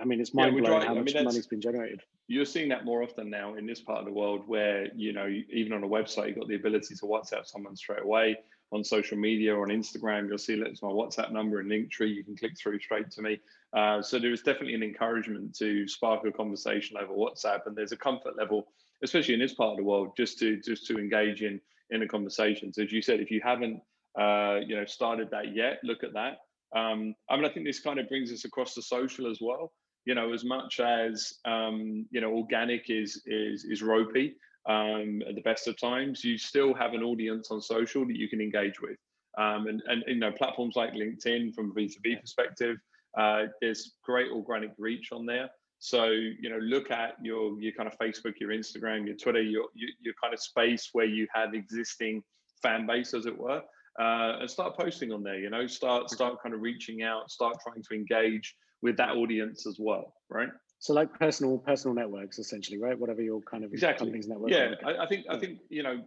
[0.00, 2.02] I mean, it's mind blowing yeah, how I much mean, money's been generated.
[2.28, 5.28] You're seeing that more often now in this part of the world, where you know,
[5.52, 8.36] even on a website, you've got the ability to WhatsApp someone straight away
[8.72, 12.14] on social media or on Instagram, you'll see that's my WhatsApp number and Linktree.
[12.14, 13.40] You can click through straight to me.
[13.72, 17.92] Uh, so there is definitely an encouragement to spark a conversation over WhatsApp, and there's
[17.92, 18.68] a comfort level,
[19.02, 22.08] especially in this part of the world, just to just to engage in in a
[22.08, 22.72] conversation.
[22.72, 23.80] So as you said, if you haven't
[24.18, 26.38] uh, you know started that yet, look at that.
[26.74, 29.72] Um, I mean, I think this kind of brings us across the social as well.
[30.06, 34.36] You know, as much as um, you know, organic is is is ropey.
[34.68, 38.28] um, at the best of times, you still have an audience on social that you
[38.28, 38.96] can engage with.
[39.38, 42.76] Um, and, and you know platforms like LinkedIn from a B2B perspective,
[43.16, 45.48] uh, there's great organic reach on there.
[45.78, 49.66] So you know, look at your your kind of Facebook, your Instagram, your Twitter, your
[49.74, 52.22] your, your kind of space where you have existing
[52.62, 53.62] fan base, as it were,
[53.98, 55.38] uh, and start posting on there.
[55.38, 59.66] You know, start start kind of reaching out, start trying to engage with that audience
[59.66, 60.48] as well, right?
[60.78, 62.98] So like personal personal networks, essentially, right?
[62.98, 64.06] Whatever your kind of exactly.
[64.06, 64.50] company's network.
[64.50, 66.02] Yeah, I, I, think I think you know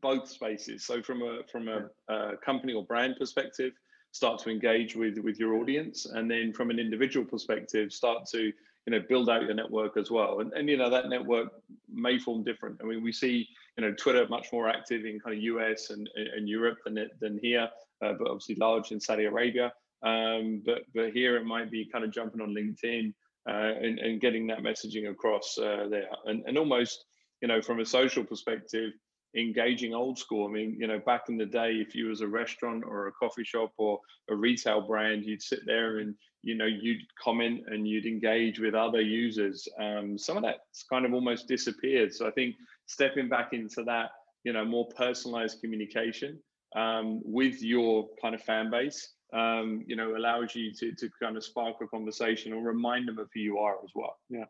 [0.00, 0.84] both spaces.
[0.84, 3.72] So from a from a, a company or brand perspective,
[4.12, 8.52] start to engage with with your audience, and then from an individual perspective, start to
[8.86, 10.40] you know build out your network as well.
[10.40, 11.48] And, and you know that network
[11.92, 12.80] may form different.
[12.82, 16.08] I mean we see you know twitter much more active in kind of us and,
[16.14, 17.68] and europe than it, than here
[18.02, 19.72] uh, but obviously large in saudi arabia.
[20.02, 23.12] Um, but but here it might be kind of jumping on linkedin
[23.48, 26.08] uh, and, and getting that messaging across uh, there.
[26.24, 27.04] And, and almost
[27.42, 28.92] you know from a social perspective
[29.36, 30.48] engaging old school.
[30.48, 33.12] I mean, you know, back in the day, if you was a restaurant or a
[33.12, 36.14] coffee shop or a retail brand, you'd sit there and
[36.46, 39.66] you know you'd comment and you'd engage with other users.
[39.80, 42.14] Um, some of that's kind of almost disappeared.
[42.14, 42.54] So I think
[42.86, 44.10] stepping back into that,
[44.44, 46.38] you know, more personalized communication
[46.76, 51.36] um, with your kind of fan base, um, you know, allows you to to kind
[51.36, 54.16] of spark a conversation or remind them of who you are as well.
[54.30, 54.44] Yeah,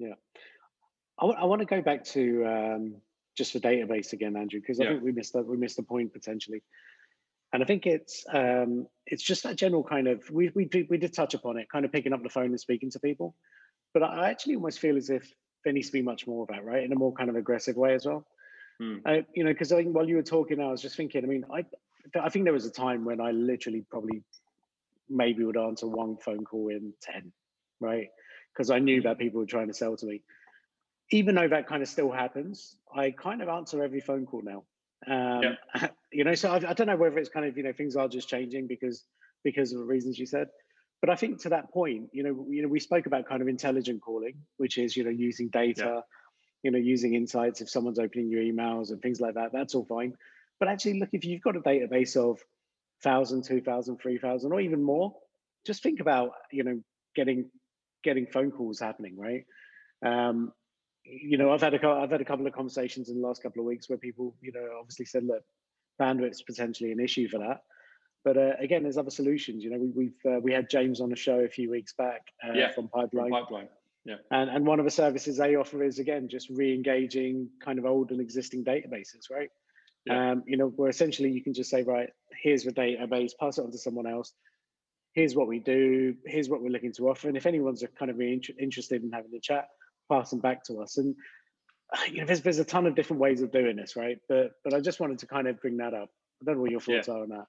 [0.00, 0.14] yeah.
[1.20, 2.96] I, w- I want to go back to um,
[3.38, 4.86] just the database again, Andrew, because yeah.
[4.86, 6.64] I think we missed that we missed the point potentially.
[7.52, 10.98] And I think it's um, it's just that general kind of we we did, we
[10.98, 13.34] did touch upon it, kind of picking up the phone and speaking to people.
[13.94, 15.32] But I actually almost feel as if
[15.64, 17.76] there needs to be much more of that, right, in a more kind of aggressive
[17.76, 18.26] way as well.
[18.78, 18.96] Hmm.
[19.04, 21.24] Uh, you know, because I think while you were talking, I was just thinking.
[21.24, 21.64] I mean, I
[22.20, 24.22] I think there was a time when I literally probably
[25.08, 27.32] maybe would answer one phone call in ten,
[27.80, 28.08] right?
[28.52, 30.22] Because I knew that people were trying to sell to me
[31.10, 34.64] even though that kind of still happens, I kind of answer every phone call now.
[35.06, 35.88] Um, yeah.
[36.12, 38.08] You know, so I, I, don't know whether it's kind of you know things are
[38.08, 39.04] just changing because
[39.44, 40.48] because of the reasons you said,
[41.02, 43.48] but I think to that point, you know, you know, we spoke about kind of
[43.48, 46.00] intelligent calling, which is you know using data, yeah.
[46.62, 49.50] you know, using insights if someone's opening your emails and things like that.
[49.52, 50.14] That's all fine,
[50.58, 52.40] but actually, look if you've got a database of
[53.02, 55.14] thousand, two thousand, three thousand, or even more,
[55.66, 56.80] just think about you know
[57.14, 57.50] getting
[58.02, 59.44] getting phone calls happening, right?
[60.04, 60.52] Um,
[61.08, 63.60] you know, I've had a I've had a couple of conversations in the last couple
[63.60, 65.42] of weeks where people, you know, obviously said, look,
[66.00, 67.62] bandwidth's potentially an issue for that.
[68.24, 69.62] But uh, again, there's other solutions.
[69.62, 72.22] You know, we, we've uh, we had James on the show a few weeks back
[72.46, 73.30] uh, yeah, from Pipeline.
[73.30, 73.68] From Pipeline.
[74.04, 74.16] Yeah.
[74.30, 78.10] And and one of the services they offer is again just re-engaging kind of old
[78.10, 79.50] and existing databases, right?
[80.06, 80.32] Yeah.
[80.32, 82.08] Um, you know, where essentially you can just say, right,
[82.42, 84.32] here's the database, pass it on to someone else.
[85.12, 86.14] Here's what we do.
[86.26, 87.28] Here's what we're looking to offer.
[87.28, 89.68] And if anyone's kind of really interested in having a chat,
[90.10, 90.98] pass them back to us.
[90.98, 91.14] And
[92.10, 94.18] you know, there's there's a ton of different ways of doing this, right?
[94.28, 96.10] But but I just wanted to kind of bring that up.
[96.42, 97.14] I don't know what your thoughts yeah.
[97.14, 97.46] are on that.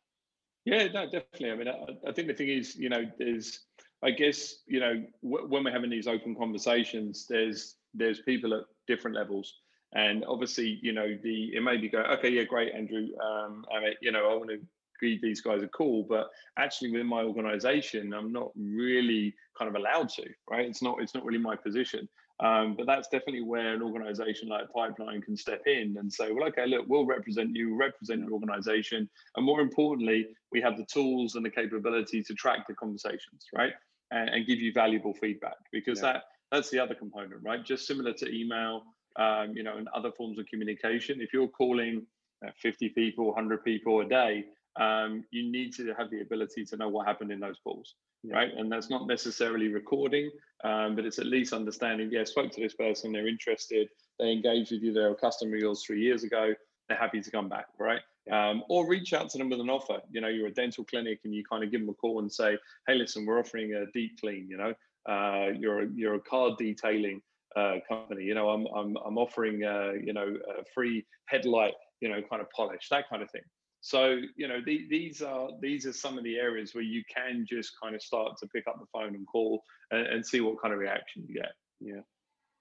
[0.65, 1.52] Yeah, no, definitely.
[1.52, 3.62] I mean, I, I, think the thing is, you know, there's,
[4.04, 8.63] I guess, you know, w- when we're having these open conversations, there's there's people at
[8.86, 9.54] different levels,
[9.93, 13.08] and obviously, you know, the it may be go, okay, yeah, great, Andrew.
[13.24, 14.60] Um, I mean, you know, I want to
[15.02, 19.76] give these guys a call, but actually within my organization, I'm not really kind of
[19.76, 20.65] allowed to, right?
[20.65, 22.10] It's not it's not really my position.
[22.39, 26.47] Um, but that's definitely where an organization like Pipeline can step in and say, well,
[26.50, 29.10] okay, look, we'll represent you, represent your organization.
[29.36, 33.73] And more importantly, we have the tools and the capability to track the conversations, right?
[34.12, 36.13] And, and give you valuable feedback because yeah.
[36.13, 37.65] that that's the other component, right?
[37.65, 38.84] Just similar to email,
[39.17, 41.19] um, you know, and other forms of communication.
[41.19, 42.06] If you're calling
[42.45, 44.45] uh, 50 people, 100 people a day,
[44.80, 48.36] um, you need to have the ability to know what happened in those calls, yeah.
[48.36, 48.52] right?
[48.56, 50.30] And that's not necessarily recording,
[50.63, 52.10] um, but it's at least understanding.
[52.12, 55.62] Yeah, spoke to this person, they're interested, they engaged with you, they're a customer of
[55.62, 56.54] yours three years ago,
[56.88, 58.02] they're happy to come back, right?
[58.32, 60.00] Um, or reach out to them with an offer.
[60.12, 62.32] You know, you're a dental clinic and you kind of give them a call and
[62.32, 64.48] say, hey, listen, we're offering a deep clean.
[64.50, 64.74] You know,
[65.10, 67.22] uh, you're a, you're a car detailing
[67.56, 68.24] uh, company.
[68.24, 71.74] You know, I'm I'm I'm offering uh, you know a free headlight.
[72.02, 73.42] You know, kind of polish that kind of thing.
[73.82, 77.46] So you know the, these are these are some of the areas where you can
[77.48, 80.62] just kind of start to pick up the phone and call and, and see what
[80.62, 81.52] kind of reaction you get.
[81.80, 82.02] Yeah,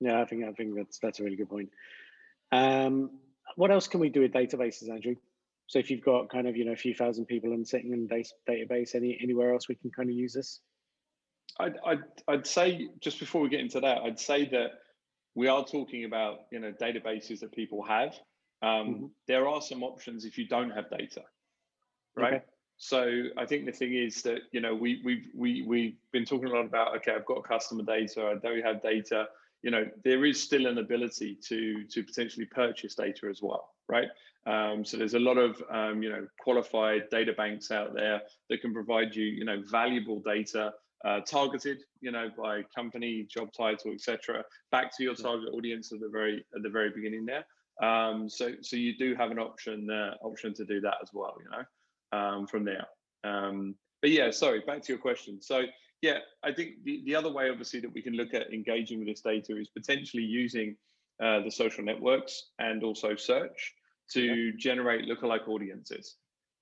[0.01, 1.71] yeah, I think I think that's that's a really good point.
[2.53, 3.11] Um,
[3.57, 5.17] what else can we do with databases, Andrew?
[5.69, 8.09] So if you've got kind of you know a few thousand people and sitting in
[8.11, 10.61] a database, any anywhere else we can kind of use this?
[11.59, 14.73] I'd, I'd I'd say just before we get into that, I'd say that
[15.35, 18.15] we are talking about you know databases that people have
[18.63, 19.07] um, mm-hmm.
[19.27, 21.23] There are some options if you don't have data,
[22.17, 22.35] right?
[22.35, 22.45] Okay.
[22.79, 26.49] So I think the thing is that you know we we've we we've been talking
[26.49, 29.29] a lot about okay I've got customer data I don't have data
[29.67, 34.09] you know, there is still an ability to to potentially purchase data as well, right?
[34.47, 38.61] Um, so there's a lot of um, you know qualified data banks out there that
[38.61, 40.73] can provide you you know valuable data
[41.05, 44.45] uh, targeted you know by company, job title, etc.
[44.71, 47.45] Back to your target audience at the very at the very beginning there.
[47.83, 51.37] Um, so so you do have an option uh, option to do that as well,
[51.43, 52.87] you know, um, from there.
[53.25, 55.41] Um, but yeah, sorry, back to your question.
[55.43, 55.63] So
[56.03, 59.09] yeah, I think the, the other way obviously that we can look at engaging with
[59.09, 60.77] this data is potentially using
[61.23, 63.75] uh, the social networks and also search
[64.13, 64.53] to yeah.
[64.59, 66.17] generate lookalike audiences.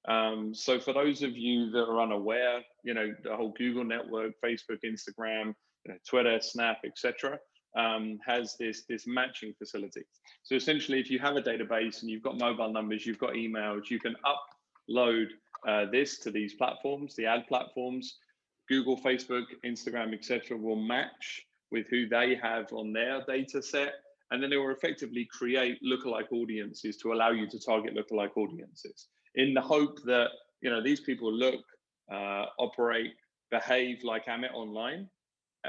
[0.06, 4.32] Um, so for those of you that are unaware, you know, the whole Google network,
[4.44, 7.38] Facebook, Instagram, you know, Twitter, Snap, etc.,
[7.76, 10.02] um, has this this matching facility.
[10.42, 13.90] So essentially, if you have a database and you've got mobile numbers, you've got emails,
[13.90, 15.26] you can upload
[15.66, 18.18] uh, this to these platforms, the ad platforms.
[18.68, 23.92] Google, Facebook, Instagram, etc., will match with who they have on their data set,
[24.30, 29.08] and then they will effectively create lookalike audiences to allow you to target lookalike audiences
[29.34, 30.28] in the hope that
[30.60, 31.60] you know these people look,
[32.12, 33.12] uh, operate,
[33.50, 35.08] behave like Amit online,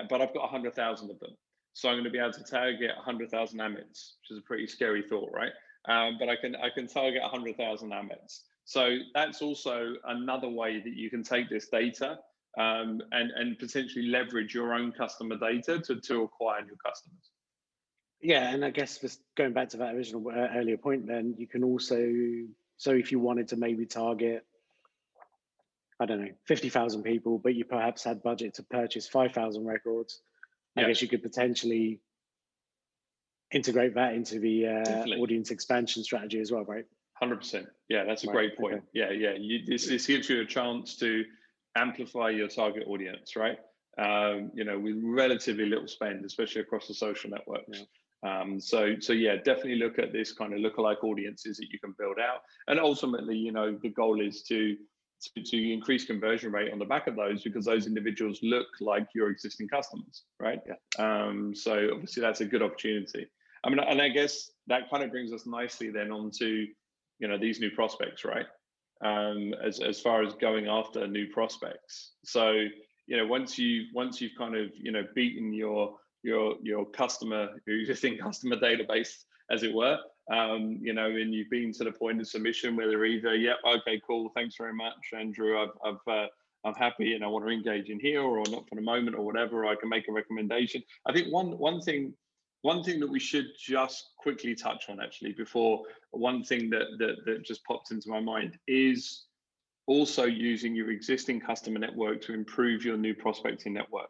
[0.09, 1.31] but I've got 100,000 of them.
[1.75, 5.03] So I'm going to be able to target 100,000 Amits, which is a pretty scary
[5.03, 5.51] thought, right?
[5.89, 8.43] Um, but I can I can target 100,000 Amits.
[8.63, 12.19] So that's also another way that you can take this data
[12.57, 17.31] um, and and potentially leverage your own customer data to to acquire new customers.
[18.21, 21.45] Yeah, and I guess just going back to that original uh, earlier point, then you
[21.45, 22.01] can also
[22.77, 24.45] so if you wanted to maybe target
[25.99, 30.21] I don't know, 50,000 people, but you perhaps had budget to purchase 5,000 records.
[30.77, 32.01] I guess you could potentially
[33.51, 36.85] integrate that into the uh, audience expansion strategy as well, right?
[37.13, 37.67] Hundred percent.
[37.87, 38.33] Yeah, that's a right.
[38.33, 38.73] great point.
[38.75, 38.83] Okay.
[38.93, 39.33] Yeah, yeah.
[39.37, 41.23] You, this this gives you a chance to
[41.77, 43.57] amplify your target audience, right?
[43.97, 47.79] Um, you know, with relatively little spend, especially across the social networks.
[47.79, 47.85] Yeah.
[48.25, 51.93] Um, so, so yeah, definitely look at this kind of lookalike audiences that you can
[51.97, 54.75] build out, and ultimately, you know, the goal is to
[55.35, 59.07] to, to increase conversion rate on the back of those because those individuals look like
[59.13, 60.59] your existing customers, right?
[60.67, 60.75] Yeah.
[60.97, 63.27] Um, so obviously that's a good opportunity.
[63.63, 66.67] I mean, and I guess that kind of brings us nicely then onto,
[67.19, 68.45] you know, these new prospects, right?
[69.03, 72.13] Um, as as far as going after new prospects.
[72.23, 72.67] So
[73.07, 77.49] you know, once you once you've kind of you know beaten your your your customer
[77.67, 79.97] your existing customer database, as it were,
[80.31, 83.57] um, you know, and you've been to the point of submission where they're either, yep,
[83.63, 86.27] yeah, okay, cool, thanks very much, Andrew, I've, I've uh,
[86.65, 89.23] I'm happy and I want to engage in here, or not for the moment, or
[89.23, 89.65] whatever.
[89.65, 90.81] I can make a recommendation.
[91.05, 92.13] I think one one thing
[92.63, 97.17] one thing that we should just quickly touch on actually before one thing that that,
[97.25, 99.25] that just popped into my mind is
[99.85, 104.09] also using your existing customer network to improve your new prospecting network.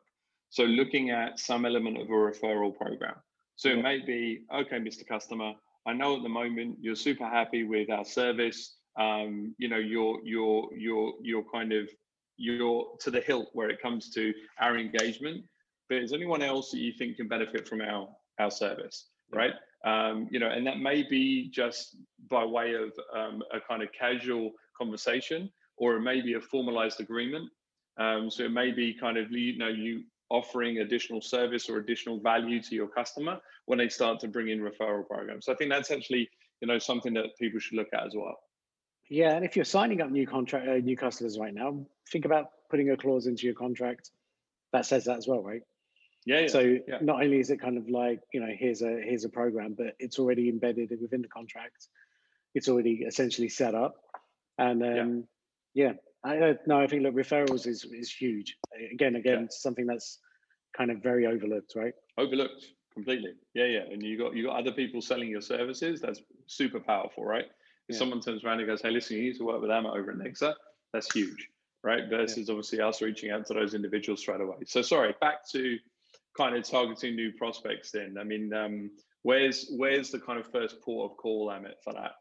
[0.49, 3.15] So looking at some element of a referral program.
[3.58, 5.06] So it may be, okay, Mr.
[5.06, 5.51] Customer,
[5.85, 8.75] I know at the moment you're super happy with our service.
[8.99, 11.89] Um, you know, you're you're you're you're kind of
[12.37, 15.43] you're to the hilt where it comes to our engagement.
[15.89, 18.07] But is anyone else that you think can benefit from our
[18.39, 19.53] our service, right?
[19.85, 21.97] Um, you know, and that may be just
[22.29, 26.99] by way of um, a kind of casual conversation, or it may be a formalized
[26.99, 27.49] agreement.
[27.97, 32.19] Um, so it may be kind of you know you offering additional service or additional
[32.19, 35.45] value to your customer when they start to bring in referral programs.
[35.45, 36.29] So I think that's actually
[36.61, 38.38] you know something that people should look at as well.
[39.09, 42.47] Yeah, and if you're signing up new contract uh, new customers right now, think about
[42.69, 44.11] putting a clause into your contract
[44.73, 45.61] that says that as well, right?
[46.25, 46.41] Yeah.
[46.41, 46.97] yeah so yeah.
[47.01, 49.95] not only is it kind of like you know here's a here's a program, but
[49.99, 51.88] it's already embedded within the contract.
[52.55, 53.95] It's already essentially set up,
[54.57, 55.23] and um,
[55.73, 55.93] yeah, yeah
[56.25, 58.57] I uh, no, I think look, referrals is is huge.
[58.91, 59.47] Again, again, yeah.
[59.49, 60.19] something that's
[60.75, 61.93] kind of very overlooked, right?
[62.17, 63.33] Overlooked completely.
[63.53, 63.83] Yeah, yeah.
[63.91, 66.01] And you got you got other people selling your services.
[66.01, 67.45] That's super powerful, right?
[67.88, 67.99] If yeah.
[67.99, 70.17] someone turns around and goes, "Hey, listen, you need to work with Emma over at
[70.17, 70.55] Nexa,"
[70.93, 71.47] that's huge,
[71.84, 72.09] right?
[72.09, 72.53] Versus yeah.
[72.53, 74.57] obviously us reaching out to those individuals straight away.
[74.65, 75.78] So sorry, back to
[76.36, 77.91] kind of targeting new prospects.
[77.91, 78.89] Then, I mean, um,
[79.21, 82.13] where's where's the kind of first port of call, Amit, for that?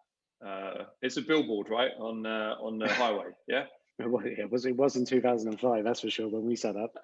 [0.47, 3.29] Uh, it's a billboard, right, on uh, on the highway.
[3.49, 3.65] Yeah.
[3.99, 6.97] It was it was in 2005, that's for sure, when we set up.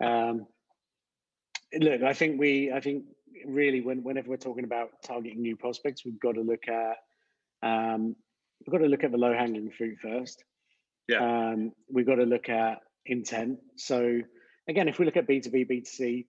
[0.00, 0.46] Um,
[1.74, 3.04] look, I think we, I think
[3.44, 6.96] really, when whenever we're talking about targeting new prospects, we've got to look at,
[7.62, 8.16] um,
[8.66, 10.42] we've got to look at the low hanging fruit first.
[11.08, 11.18] Yeah.
[11.50, 13.58] Um, we've got to look at intent.
[13.76, 14.20] So
[14.66, 16.26] again, if we look at B two B, B two C,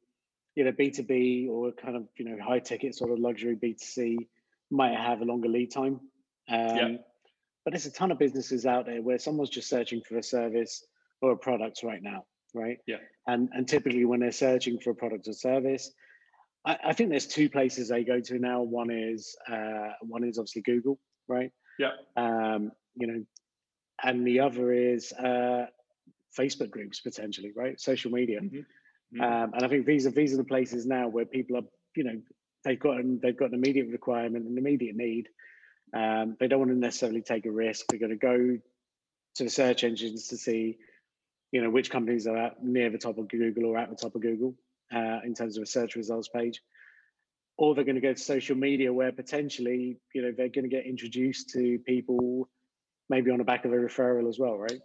[0.56, 3.56] you know, B two B or kind of you know high ticket sort of luxury
[3.56, 4.18] B two C
[4.70, 6.02] might have a longer lead time.
[6.50, 6.98] Um, yeah
[7.66, 10.86] but there's a ton of businesses out there where someone's just searching for a service
[11.22, 12.78] or a product right now, right?
[12.86, 12.98] Yeah.
[13.28, 15.92] And and typically when they're searching for a product or service,
[16.66, 18.62] I, I, think there's two places they go to now.
[18.62, 21.52] One is uh, one is obviously Google, right?
[21.80, 21.92] Yeah.
[22.16, 23.24] Um, you know,
[24.04, 25.66] and the other is uh,
[26.38, 27.80] Facebook groups potentially, right?
[27.82, 28.42] Social media.
[28.42, 28.58] Mm-hmm.
[28.58, 29.22] Mm-hmm.
[29.22, 31.64] Um, and I think these are these are the places now where people are,
[31.96, 32.22] you know,
[32.64, 35.28] they've got an, they've got an immediate requirement, an immediate need.
[35.96, 37.86] Um, they don't want to necessarily take a risk.
[37.88, 38.60] They're going to go
[39.36, 40.78] to the search engines to see,
[41.52, 44.22] you know, which companies are near the top of Google or at the top of
[44.22, 44.56] Google
[44.94, 46.62] uh, in terms of a search results page.
[47.58, 50.76] Or they're going to go to social media where potentially, you know, they're going to
[50.76, 52.50] get introduced to people
[53.10, 54.82] maybe on the back of a referral as well, right?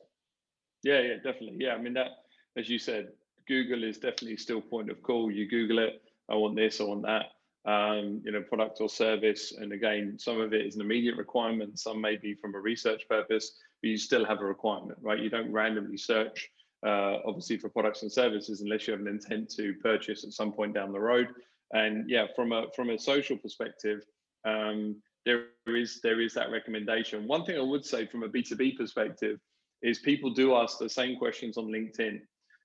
[0.85, 1.57] Yeah, yeah, definitely.
[1.59, 2.09] Yeah, I mean that,
[2.57, 3.09] as you said,
[3.49, 5.31] Google is definitely still point of call.
[5.31, 6.01] You Google it,
[6.31, 7.27] I want this, I want that.
[7.67, 9.53] Um, you know, product or service.
[9.53, 13.03] And again, some of it is an immediate requirement, some may be from a research
[13.07, 13.53] purpose,
[13.83, 15.19] but you still have a requirement, right?
[15.19, 16.49] You don't randomly search,
[16.87, 20.53] uh, obviously, for products and services unless you have an intent to purchase at some
[20.53, 21.29] point down the road.
[21.73, 24.01] And yeah, from a from a social perspective,
[24.47, 27.29] um, there is there is that recommendation.
[27.29, 29.39] One thing I would say from a B2B perspective
[29.83, 32.21] is people do ask the same questions on LinkedIn.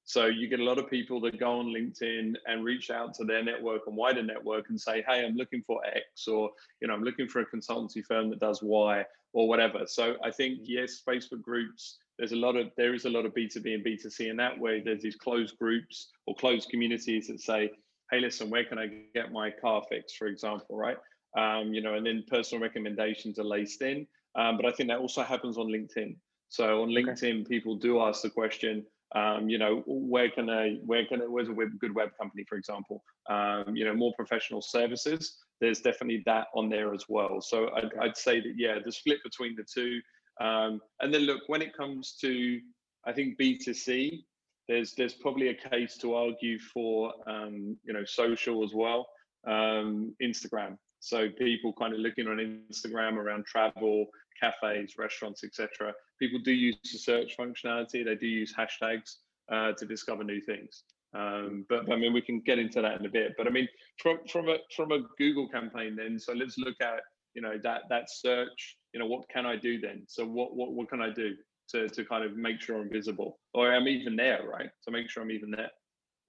[0.07, 3.25] So you get a lot of people that go on LinkedIn and reach out to
[3.25, 6.93] their network and wider network and say, "Hey, I'm looking for X," or you know,
[6.93, 9.03] "I'm looking for a consultancy firm that does Y,"
[9.33, 9.87] or whatever.
[9.87, 11.97] So I think yes, Facebook groups.
[12.19, 14.79] There's a lot of there is a lot of B2B and B2C in that way.
[14.79, 17.71] There's these closed groups or closed communities that say,
[18.11, 20.97] "Hey, listen, where can I get my car fixed?" For example, right?
[21.35, 24.07] Um, you know, and then personal recommendations are laced in.
[24.35, 26.15] Um, but I think that also happens on LinkedIn.
[26.49, 27.43] So on LinkedIn, okay.
[27.43, 28.85] people do ask the question,
[29.15, 32.43] um, you know, where can I, where can I, where's a web, good web company,
[32.47, 33.01] for example?
[33.29, 35.37] Um, you know, more professional services.
[35.61, 37.41] There's definitely that on there as well.
[37.41, 40.01] So I'd, I'd say that yeah, the split between the two.
[40.45, 42.59] Um, and then look, when it comes to,
[43.07, 44.19] I think B2C,
[44.67, 49.07] there's there's probably a case to argue for um, you know social as well,
[49.47, 50.77] um, Instagram.
[50.99, 54.07] So people kind of looking on Instagram around travel,
[54.41, 55.93] cafes, restaurants, etc.
[56.19, 58.05] People do use the search functionality.
[58.05, 59.17] They do use hashtags
[59.51, 60.83] uh, to discover new things.
[61.15, 63.33] Um, but I mean, we can get into that in a bit.
[63.37, 63.67] But I mean,
[64.01, 67.01] from from a from a Google campaign, then so let's look at
[67.33, 68.77] you know that that search.
[68.93, 70.03] You know, what can I do then?
[70.07, 71.35] So what what what can I do
[71.69, 74.69] to to kind of make sure I'm visible, or I'm even there, right?
[74.85, 75.71] To make sure I'm even there.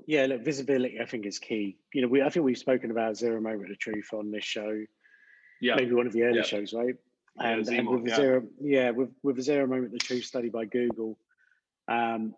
[0.06, 1.78] Yeah, look, visibility I think is key.
[1.92, 4.84] You know, we I think we've spoken about zero moment of truth on this show.
[5.60, 6.42] Yeah, maybe one of the early yeah.
[6.42, 6.94] shows, right?
[7.38, 8.16] And, and with yeah.
[8.16, 11.18] zero, yeah, with with zero moment the truth study by Google,
[11.88, 12.34] um,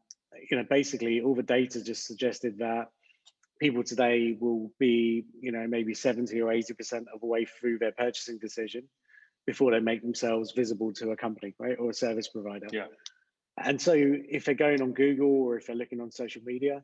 [0.50, 2.90] you know, basically all the data just suggested that
[3.60, 7.78] people today will be, you know, maybe seventy or eighty percent of the way through
[7.78, 8.84] their purchasing decision
[9.46, 12.66] before they make themselves visible to a company, right, or a service provider.
[12.72, 12.86] Yeah.
[13.56, 16.82] And so, if they're going on Google or if they're looking on social media,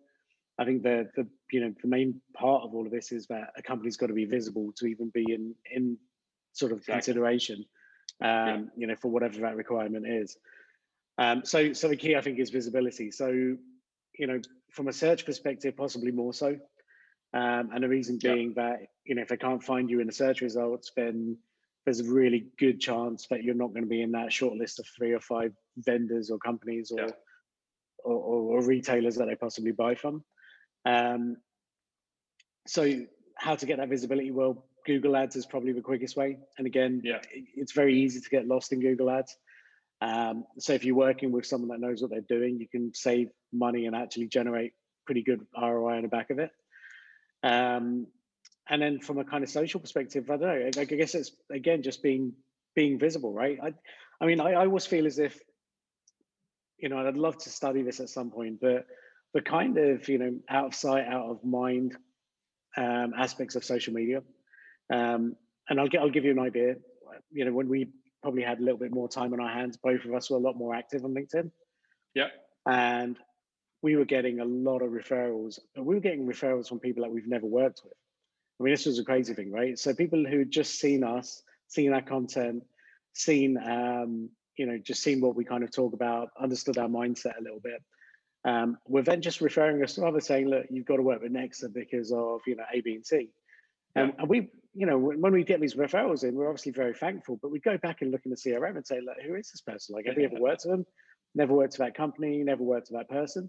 [0.59, 3.53] I think the the you know the main part of all of this is that
[3.57, 5.99] a company's got to be visible to even be in in
[6.53, 6.95] sort of exactly.
[6.95, 7.65] consideration
[8.23, 10.37] um, you know, for whatever that requirement is.
[11.19, 13.11] Um, so, so the key, I think, is visibility.
[13.11, 14.41] So, you know,
[14.71, 16.57] from a search perspective, possibly more so.
[17.33, 18.63] Um, and the reason being yeah.
[18.63, 21.37] that, you know, if they can't find you in the search results, then
[21.85, 24.79] there's a really good chance that you're not going to be in that short list
[24.79, 27.11] of three or five vendors or companies or, yeah.
[28.05, 30.25] or, or, or, retailers that they possibly buy from.
[30.87, 31.37] Um,
[32.67, 33.03] so,
[33.37, 34.31] how to get that visibility?
[34.31, 36.39] Well, Google Ads is probably the quickest way.
[36.59, 37.21] And again, yeah.
[37.33, 39.37] it's very easy to get lost in Google Ads.
[40.01, 43.31] Um, so if you're working with someone that knows what they're doing, you can save
[43.53, 44.73] money and actually generate
[45.07, 46.51] pretty good ROI on the back of it.
[47.43, 48.07] Um,
[48.69, 50.71] and then from a kind of social perspective, I don't know.
[50.77, 52.33] I, I guess it's again just being
[52.75, 53.59] being visible, right?
[53.63, 53.75] I,
[54.21, 55.39] I mean, I, I always feel as if,
[56.79, 58.87] you know, I'd love to study this at some point, but
[59.33, 61.97] the kind of you know out of sight, out of mind
[62.77, 64.23] um, aspects of social media
[64.93, 65.37] um,
[65.69, 66.77] and I'll get I'll give you an idea.
[67.33, 67.89] You know, when we
[68.23, 70.41] probably had a little bit more time on our hands, both of us were a
[70.41, 71.51] lot more active on LinkedIn.
[72.15, 72.29] Yeah.
[72.67, 73.19] And
[73.83, 75.59] we were getting a lot of referrals.
[75.77, 77.93] We were getting referrals from people that we've never worked with.
[78.59, 79.79] I mean, this was a crazy thing, right?
[79.79, 82.65] So people who had just seen us, seen our content,
[83.13, 87.39] seen um, you know, just seen what we kind of talk about, understood our mindset
[87.39, 87.83] a little bit.
[88.45, 91.33] Um, were then just referring us to others saying, look, you've got to work with
[91.33, 93.31] Nexa because of, you know, A, B, and C.
[93.97, 97.39] Um, and we, you know, when we get these referrals in, we're obviously very thankful,
[97.41, 99.61] but we go back and look in the CRM and say, like, who is this
[99.61, 99.95] person?
[99.95, 100.87] Like, have we ever worked with them?
[101.35, 103.49] Never worked with that company, never worked with that person.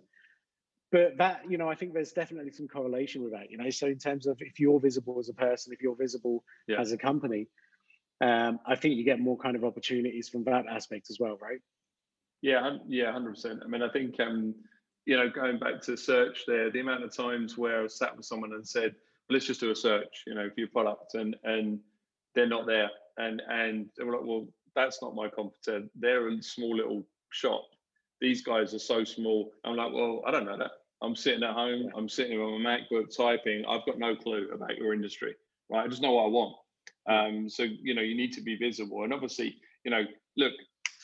[0.92, 3.70] But that, you know, I think there's definitely some correlation with that, you know.
[3.72, 6.80] So in terms of if you're visible as a person, if you're visible yeah.
[6.80, 7.48] as a company,
[8.22, 11.60] um, I think you get more kind of opportunities from that aspect as well, right?
[12.42, 13.62] Yeah, yeah, hundred percent.
[13.66, 14.54] I mean, I think um,
[15.06, 18.26] you know, going back to search there, the amount of times where I sat with
[18.26, 18.96] someone and said,
[19.30, 21.80] let's just do a search, you know, for your product, and and
[22.34, 25.88] they're not there, and and we're like, well, that's not my competitor.
[25.96, 27.64] They're a small little shop.
[28.22, 29.52] These guys are so small.
[29.64, 30.72] I'm like, well, I don't know that.
[31.02, 31.92] I'm sitting at home.
[31.96, 33.66] I'm sitting on my MacBook typing.
[33.66, 35.36] I've got no clue about your industry,
[35.70, 35.84] right?
[35.84, 36.56] I just know what I want.
[37.08, 40.04] Um, so you know, you need to be visible, and obviously, you know,
[40.38, 40.54] look,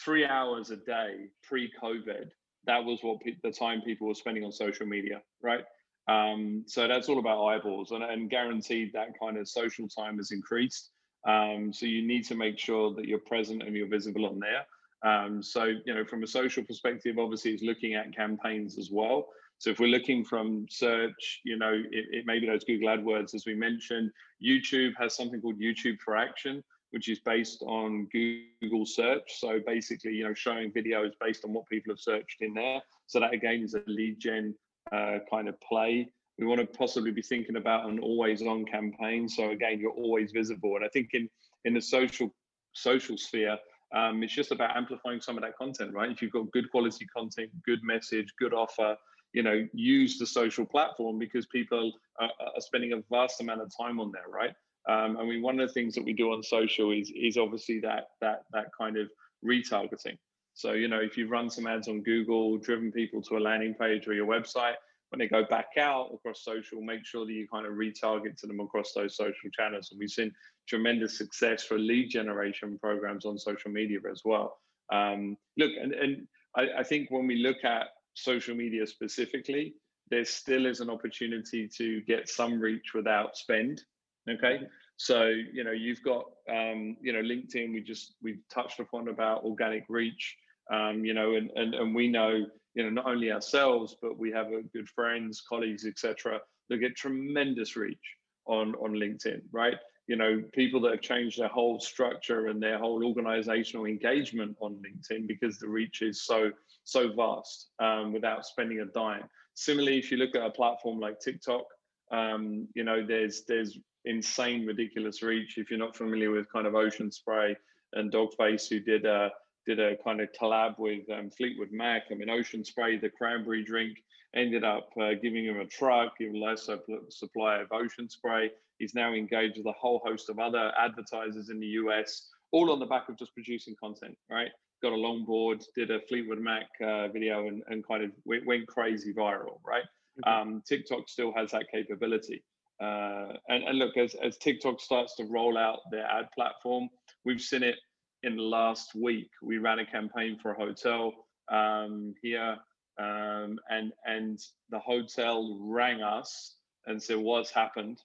[0.03, 2.29] three hours a day pre-COVID,
[2.65, 5.63] that was what pe- the time people were spending on social media, right?
[6.07, 10.31] Um, so that's all about eyeballs, and, and guaranteed that kind of social time has
[10.31, 10.91] increased.
[11.27, 14.65] Um, so you need to make sure that you're present and you're visible on there.
[15.03, 19.29] Um, so you know, from a social perspective, obviously, it's looking at campaigns as well.
[19.57, 23.35] So if we're looking from search, you know, it, it may be those Google AdWords,
[23.35, 24.09] as we mentioned.
[24.43, 29.39] YouTube has something called YouTube for Action, which is based on Google search.
[29.39, 32.81] So basically, you know, showing videos based on what people have searched in there.
[33.05, 34.55] So that again is a lead gen
[34.91, 36.11] uh, kind of play.
[36.37, 39.29] We want to possibly be thinking about an always on campaign.
[39.29, 40.75] So again, you're always visible.
[40.75, 41.29] And I think in
[41.65, 42.33] in the social
[42.73, 43.57] social sphere,
[43.95, 46.09] um, it's just about amplifying some of that content, right?
[46.09, 48.95] If you've got good quality content, good message, good offer,
[49.33, 53.71] you know, use the social platform because people are, are spending a vast amount of
[53.79, 54.53] time on there, right?
[54.89, 57.79] Um, I mean, one of the things that we do on social is is obviously
[57.81, 59.09] that that that kind of
[59.45, 60.17] retargeting.
[60.53, 63.73] So you know, if you've run some ads on Google, driven people to a landing
[63.73, 64.75] page or your website,
[65.09, 68.47] when they go back out across social, make sure that you kind of retarget to
[68.47, 69.89] them across those social channels.
[69.91, 70.33] And we've seen
[70.67, 74.57] tremendous success for lead generation programs on social media as well.
[74.91, 79.75] Um, look, and and I, I think when we look at social media specifically,
[80.09, 83.81] there still is an opportunity to get some reach without spend.
[84.29, 84.61] Okay.
[85.03, 89.43] So, you know, you've got, um, you know, LinkedIn, we just, we've touched upon about
[89.43, 90.37] organic reach,
[90.71, 92.45] um, you know, and, and, and we know,
[92.75, 96.39] you know, not only ourselves, but we have a good friends, colleagues, etc.
[96.69, 97.97] that get tremendous reach
[98.45, 99.73] on, on LinkedIn, right?
[100.05, 104.83] You know, people that have changed their whole structure and their whole organizational engagement on
[104.85, 106.51] LinkedIn because the reach is so,
[106.83, 109.23] so vast um, without spending a dime.
[109.55, 111.63] Similarly, if you look at a platform like TikTok,
[112.11, 115.57] um, you know, there's there's insane, ridiculous reach.
[115.57, 117.55] If you're not familiar with kind of Ocean Spray
[117.93, 119.31] and Dogface, who did a
[119.65, 122.03] did a kind of collab with um, Fleetwood Mac.
[122.11, 123.97] I mean, Ocean Spray, the cranberry drink,
[124.35, 126.67] ended up uh, giving him a truck, giving less
[127.09, 128.49] supply of Ocean Spray.
[128.79, 132.79] He's now engaged with a whole host of other advertisers in the US, all on
[132.79, 134.49] the back of just producing content, right?
[134.81, 138.67] Got a longboard, did a Fleetwood Mac uh, video, and, and kind of went, went
[138.67, 139.83] crazy viral, right?
[140.25, 142.43] Um, TikTok still has that capability.
[142.81, 146.89] Uh, and, and look, as, as TikTok starts to roll out their ad platform,
[147.25, 147.75] we've seen it
[148.23, 149.29] in the last week.
[149.41, 151.13] We ran a campaign for a hotel
[151.51, 152.57] um, here,
[152.99, 156.55] um, and and the hotel rang us
[156.87, 157.99] and said, "What's happened?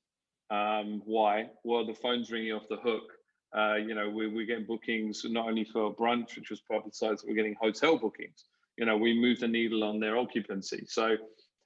[0.51, 1.49] Um, why?
[1.65, 3.05] Well, the phone's ringing off the hook.
[3.57, 7.35] Uh, you know, we, we're getting bookings not only for brunch, which was publicized, we're
[7.35, 8.45] getting hotel bookings.
[8.77, 10.85] You know, we moved the needle on their occupancy.
[10.87, 11.17] So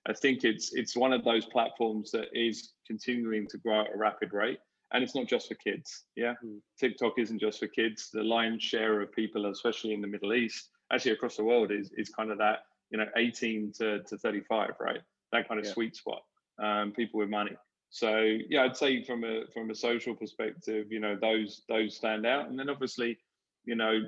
[0.08, 3.98] I think it's it's one of those platforms that is continuing to grow at a
[3.98, 4.58] rapid rate.
[4.92, 6.04] And it's not just for kids.
[6.16, 6.34] Yeah.
[6.44, 6.58] Mm.
[6.78, 8.10] TikTok isn't just for kids.
[8.12, 11.92] The lion's share of people, especially in the Middle East, actually across the world, is
[11.96, 15.00] is kind of that, you know, 18 to, to 35, right?
[15.32, 15.72] That kind of yeah.
[15.72, 16.22] sweet spot.
[16.58, 17.56] Um, people with money.
[17.90, 22.26] So yeah, I'd say from a from a social perspective, you know, those those stand
[22.26, 22.48] out.
[22.48, 23.18] And then obviously,
[23.64, 24.00] you know,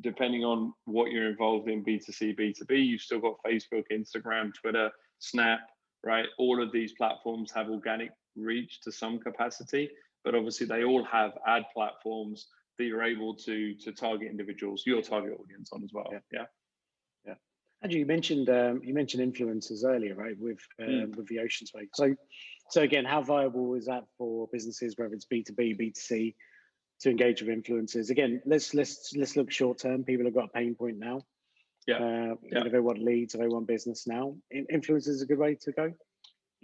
[0.00, 5.60] depending on what you're involved in, B2C, B2B, you've still got Facebook, Instagram, Twitter, Snap,
[6.04, 6.26] right?
[6.38, 9.90] All of these platforms have organic reach to some capacity,
[10.24, 12.48] but obviously they all have ad platforms
[12.78, 16.08] that you're able to to target individuals, your target audience on as well.
[16.10, 16.18] Yeah.
[16.32, 16.44] Yeah.
[17.26, 17.34] yeah.
[17.82, 20.36] Andrew, you mentioned um, you mentioned influencers earlier, right?
[20.38, 21.16] With um, mm.
[21.16, 21.88] with the Ocean Spray.
[21.94, 22.14] So,
[22.70, 26.00] so again, how viable is that for businesses, whether it's B two B, B two
[26.00, 26.34] C,
[27.00, 28.10] to engage with influencers?
[28.10, 30.02] Again, let's let's let's look short term.
[30.02, 31.22] People have got a pain point now.
[31.86, 31.96] Yeah.
[31.96, 32.64] Uh, yeah.
[32.64, 35.72] If they want leads, if they want business now, influencers is a good way to
[35.72, 35.92] go.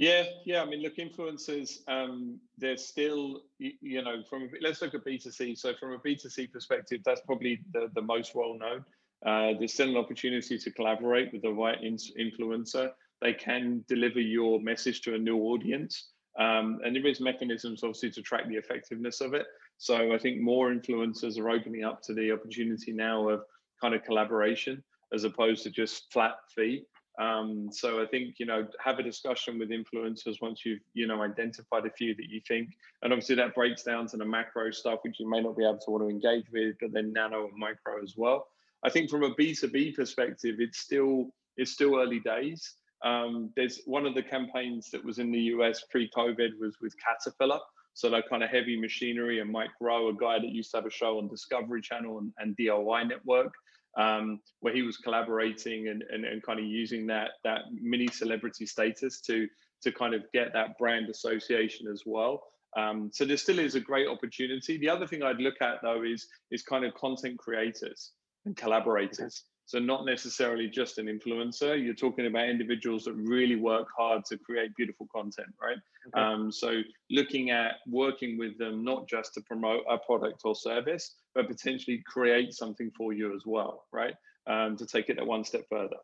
[0.00, 0.62] Yeah, yeah.
[0.62, 5.58] I mean, look, influencers, um, they're still, you know, from let's look at B2C.
[5.58, 8.82] So, from a B2C perspective, that's probably the, the most well known.
[9.26, 12.92] Uh, there's still an opportunity to collaborate with the right in- influencer.
[13.20, 16.12] They can deliver your message to a new audience.
[16.38, 19.44] Um, and there is mechanisms, obviously, to track the effectiveness of it.
[19.76, 23.42] So, I think more influencers are opening up to the opportunity now of
[23.82, 26.84] kind of collaboration as opposed to just flat fee.
[27.18, 31.22] Um, so I think you know have a discussion with influencers once you've you know
[31.22, 32.70] identified a few that you think,
[33.02, 35.78] and obviously that breaks down to the macro stuff which you may not be able
[35.78, 38.46] to want to engage with, but then nano and micro as well.
[38.84, 42.74] I think from a B two B perspective, it's still it's still early days.
[43.02, 47.60] Um, there's one of the campaigns that was in the US pre-COVID was with Caterpillar.
[47.94, 50.86] So that kind of heavy machinery and Mike Rowe, a guy that used to have
[50.86, 53.52] a show on Discovery Channel and, and DIY Network,
[54.00, 58.66] um, where he was collaborating and, and, and kind of using that that mini celebrity
[58.66, 59.46] status to
[59.82, 62.42] to kind of get that brand association as well.
[62.76, 64.78] Um, so there still is a great opportunity.
[64.78, 68.12] The other thing I'd look at though is is kind of content creators
[68.46, 69.44] and collaborators.
[69.66, 71.80] So not necessarily just an influencer.
[71.80, 75.76] You're talking about individuals that really work hard to create beautiful content, right?
[76.08, 76.20] Okay.
[76.20, 81.14] Um, so looking at working with them not just to promote a product or service,
[81.34, 84.14] but potentially create something for you as well, right?
[84.46, 85.96] Um, to take it a one step further.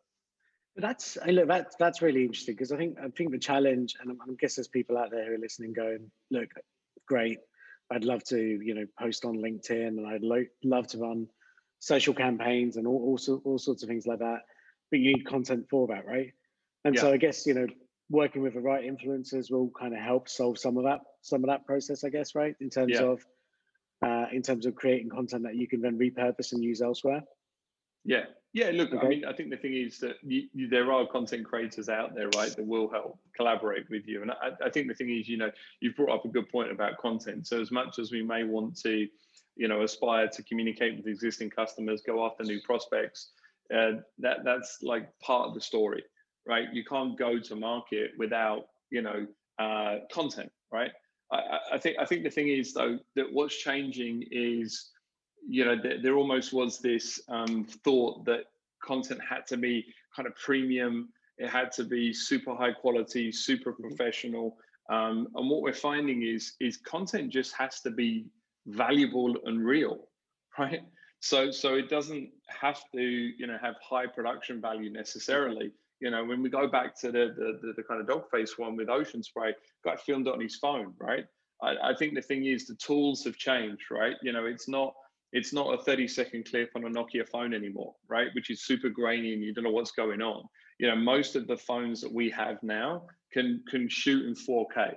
[0.75, 4.33] That's look that's that's really interesting because I think I think the challenge, and I
[4.39, 6.49] guess there's people out there who are listening going, look,
[7.07, 7.39] great,
[7.91, 11.27] I'd love to you know post on LinkedIn, and I'd lo- love to run
[11.79, 14.41] social campaigns and all, all, all sorts of things like that.
[14.91, 16.31] But you need content for that, right?
[16.85, 17.01] And yeah.
[17.01, 17.67] so I guess you know
[18.09, 21.47] working with the right influencers will kind of help solve some of that some of
[21.49, 22.55] that process, I guess, right?
[22.59, 23.03] In terms yeah.
[23.03, 23.25] of
[24.05, 27.23] uh, in terms of creating content that you can then repurpose and use elsewhere.
[28.05, 28.71] Yeah, yeah.
[28.73, 29.05] Look, okay.
[29.05, 32.15] I mean, I think the thing is that you, you, there are content creators out
[32.15, 34.21] there, right, that will help collaborate with you.
[34.21, 36.71] And I, I think the thing is, you know, you've brought up a good point
[36.71, 37.47] about content.
[37.47, 39.07] So as much as we may want to,
[39.57, 43.31] you know, aspire to communicate with existing customers, go after new prospects,
[43.73, 46.03] uh, that that's like part of the story,
[46.47, 46.71] right?
[46.71, 49.27] You can't go to market without, you know,
[49.59, 50.91] uh, content, right?
[51.31, 54.91] I, I think I think the thing is though that what's changing is
[55.47, 58.45] you know, there, there almost was this um, thought that
[58.83, 61.09] content had to be kind of premium.
[61.37, 63.87] It had to be super high quality, super mm-hmm.
[63.87, 64.57] professional.
[64.89, 68.25] Um, and what we're finding is is content just has to be
[68.67, 70.07] valuable and real,
[70.59, 70.81] right?
[71.19, 75.71] So so it doesn't have to you know have high production value necessarily.
[75.99, 78.57] You know, when we go back to the the, the, the kind of dog face
[78.57, 81.25] one with Ocean Spray, got filmed on his phone, right?
[81.61, 84.15] I, I think the thing is the tools have changed, right?
[84.21, 84.93] You know, it's not
[85.33, 88.27] it's not a 30 second clip on a Nokia phone anymore, right?
[88.33, 90.43] Which is super grainy and you don't know what's going on.
[90.79, 94.95] You know, most of the phones that we have now can can shoot in 4K.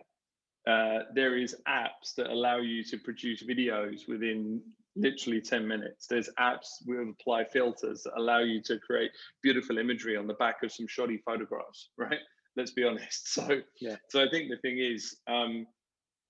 [0.68, 4.60] Uh, there is apps that allow you to produce videos within
[5.00, 6.06] literally 10 minutes.
[6.06, 9.10] There's apps with apply filters that allow you to create
[9.42, 12.18] beautiful imagery on the back of some shoddy photographs, right?
[12.56, 13.34] Let's be honest.
[13.34, 13.96] So, yeah.
[14.08, 15.66] so I think the thing is, um,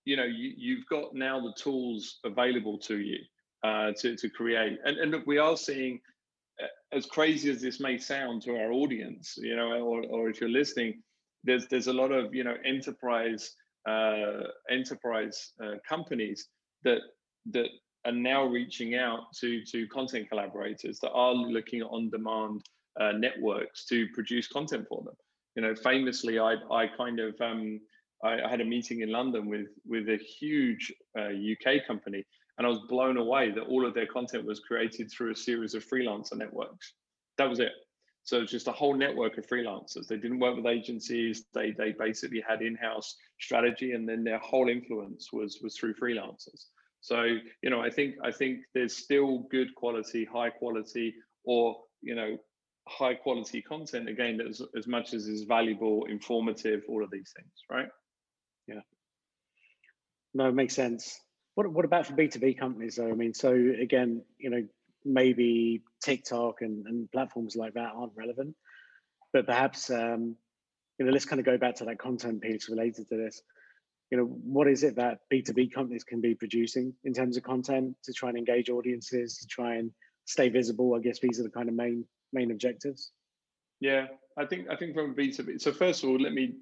[0.04, 3.18] you know, you, you've got now the tools available to you
[3.64, 4.78] uh, to, to create.
[4.84, 6.00] And, and look, we are seeing,
[6.62, 10.40] uh, as crazy as this may sound to our audience, you know, or, or if
[10.40, 11.02] you're listening,
[11.44, 13.54] there's there's a lot of you know enterprise
[13.88, 16.48] uh, enterprise uh, companies
[16.84, 17.00] that
[17.50, 17.68] that
[18.04, 22.62] are now reaching out to to content collaborators that are looking at on-demand
[23.00, 25.14] uh, networks to produce content for them.
[25.56, 27.80] You know, famously, I I kind of um,
[28.24, 32.24] I, I had a meeting in London with with a huge UK uh, company
[32.60, 35.72] and I was blown away that all of their content was created through a series
[35.72, 36.92] of freelancer networks.
[37.38, 37.72] That was it.
[38.22, 40.06] So it's just a whole network of freelancers.
[40.06, 41.46] They didn't work with agencies.
[41.54, 46.66] They they basically had in-house strategy, and then their whole influence was was through freelancers.
[47.00, 47.22] So
[47.62, 52.36] you know, I think I think there's still good quality, high quality, or you know,
[52.88, 57.52] high quality content again as as much as is valuable, informative, all of these things,
[57.70, 57.88] right?
[58.66, 58.80] Yeah.
[60.34, 61.18] No, it makes sense.
[61.54, 63.08] What what about for B two B companies though?
[63.08, 64.66] I mean, so again, you know,
[65.04, 68.54] maybe TikTok and, and platforms like that aren't relevant,
[69.32, 70.36] but perhaps um,
[70.98, 73.42] you know, let's kind of go back to that content piece related to this.
[74.10, 77.36] You know, what is it that B two B companies can be producing in terms
[77.36, 79.90] of content to try and engage audiences, to try and
[80.24, 80.94] stay visible?
[80.94, 83.12] I guess these are the kind of main main objectives.
[83.80, 85.58] Yeah, I think I think from B two B.
[85.58, 86.54] So first of all, let me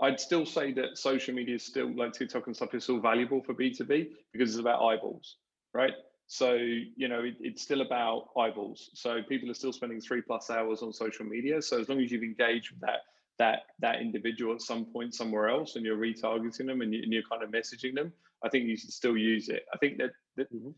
[0.00, 3.42] I'd still say that social media is still like TikTok and stuff is still valuable
[3.42, 5.36] for B2B because it's about eyeballs,
[5.72, 5.94] right?
[6.26, 8.90] So, you know, it, it's still about eyeballs.
[8.94, 11.62] So people are still spending three plus hours on social media.
[11.62, 13.00] So as long as you've engaged with that,
[13.38, 17.38] that that individual at some point somewhere else and you're retargeting them and, you, are
[17.38, 18.12] kind of messaging them,
[18.44, 19.64] I think you should still use it.
[19.72, 20.70] I think that the mm-hmm.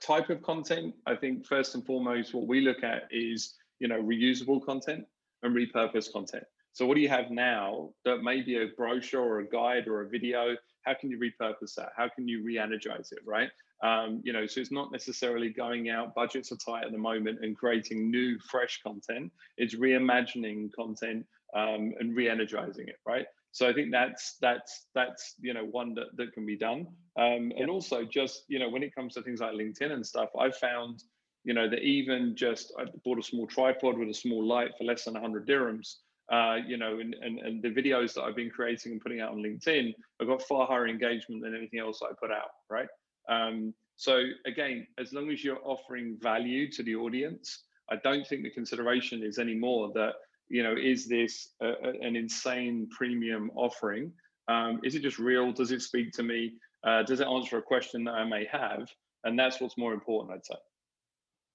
[0.00, 4.02] type of content, I think first and foremost, what we look at is, you know,
[4.02, 5.04] reusable content
[5.42, 6.44] and repurposed content.
[6.72, 10.02] So what do you have now that may be a brochure or a guide or
[10.02, 10.56] a video?
[10.82, 11.90] How can you repurpose that?
[11.96, 13.50] How can you re-energize it, right?
[13.82, 17.40] Um, you know, so it's not necessarily going out, budgets are tight at the moment
[17.42, 19.32] and creating new, fresh content.
[19.58, 23.26] It's reimagining content um, and re-energizing it, right?
[23.52, 26.86] So I think that's that's that's you know one that, that can be done.
[27.18, 30.30] Um, and also just you know when it comes to things like LinkedIn and stuff,
[30.38, 31.02] I've found
[31.44, 34.84] you know that even just I bought a small tripod with a small light for
[34.84, 35.96] less than 100 dirhams
[36.32, 39.32] uh, you know, and, and, and the videos that I've been creating and putting out
[39.32, 42.88] on LinkedIn, I've got far higher engagement than anything else I put out, right?
[43.28, 48.42] Um, so again, as long as you're offering value to the audience, I don't think
[48.42, 50.14] the consideration is anymore that
[50.52, 54.12] you know is this a, a, an insane premium offering?
[54.48, 55.50] Um, is it just real?
[55.50, 56.54] Does it speak to me?
[56.84, 58.86] Uh, does it answer a question that I may have?
[59.24, 60.60] And that's what's more important, I'd say.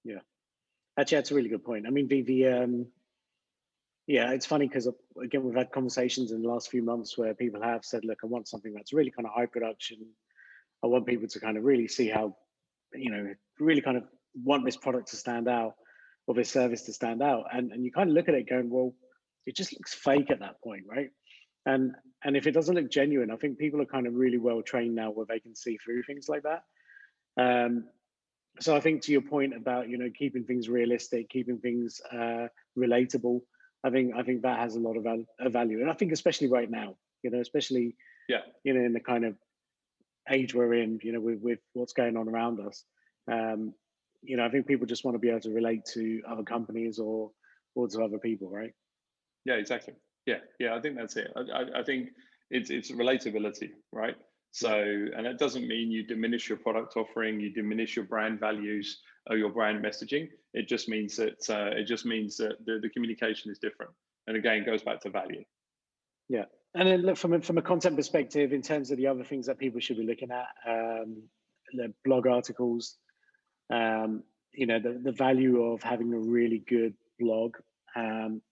[0.04, 0.20] Yeah,
[0.98, 1.86] actually, that's a really good point.
[1.86, 2.86] I mean, the the um,
[4.08, 4.88] yeah, it's funny because
[5.22, 8.26] again, we've had conversations in the last few months where people have said, "Look, I
[8.26, 9.98] want something that's really kind of high production.
[10.82, 12.36] I want people to kind of really see how,
[12.94, 15.74] you know, really kind of want this product to stand out
[16.28, 18.70] or this service to stand out." And and you kind of look at it going,
[18.70, 18.94] "Well,
[19.46, 21.10] it just looks fake at that point, right?"
[21.66, 24.62] And and if it doesn't look genuine, I think people are kind of really well
[24.62, 26.62] trained now where they can see through things like that.
[27.36, 27.88] Um,
[28.60, 32.46] so I think to your point about you know keeping things realistic, keeping things uh,
[32.78, 33.40] relatable
[33.84, 35.04] I think I think that has a lot of
[35.52, 37.96] value, and I think especially right now, you know, especially
[38.28, 39.36] yeah, you know, in the kind of
[40.30, 42.84] age we're in, you know, with, with what's going on around us,
[43.30, 43.72] um,
[44.22, 46.98] you know, I think people just want to be able to relate to other companies
[46.98, 47.30] or
[47.74, 48.72] or to other people, right?
[49.44, 49.94] Yeah, exactly.
[50.26, 51.32] Yeah, yeah, I think that's it.
[51.36, 52.08] I, I, I think
[52.50, 54.16] it's it's relatability, right?
[54.50, 59.00] So, and that doesn't mean you diminish your product offering, you diminish your brand values
[59.28, 60.28] or your brand messaging.
[60.54, 63.92] It just means that uh, it just means that the, the communication is different.
[64.26, 65.44] And again, goes back to value.
[66.28, 66.44] Yeah,
[66.74, 69.46] and then look from a, from a content perspective, in terms of the other things
[69.46, 71.22] that people should be looking at, um,
[71.74, 72.96] the blog articles,
[73.70, 77.56] um, you know, the, the value of having a really good blog
[77.94, 78.42] um,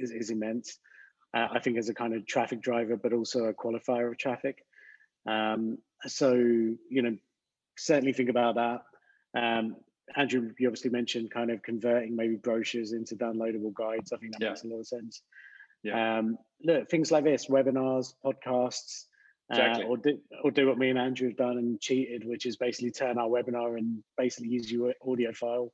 [0.00, 0.78] is, is immense.
[1.34, 4.64] Uh, I think as a kind of traffic driver, but also a qualifier of traffic.
[5.26, 7.16] Um, so, you know,
[7.76, 8.82] certainly think about that.
[9.38, 9.76] Um,
[10.16, 14.12] Andrew, you obviously mentioned kind of converting maybe brochures into downloadable guides.
[14.12, 14.48] I think that yeah.
[14.50, 15.22] makes a lot of sense.
[15.82, 16.18] Yeah.
[16.18, 19.04] Um, look, things like this, webinars, podcasts,
[19.50, 19.84] exactly.
[19.84, 22.56] uh, or do or do what me and Andrew have done and cheated, which is
[22.56, 25.72] basically turn our webinar and basically use your audio file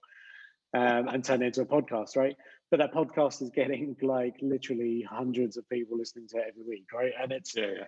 [0.74, 2.36] um, and turn it into a podcast, right?
[2.70, 6.86] But that podcast is getting like literally hundreds of people listening to it every week,
[6.92, 7.12] right?
[7.20, 7.84] And it's yeah, yeah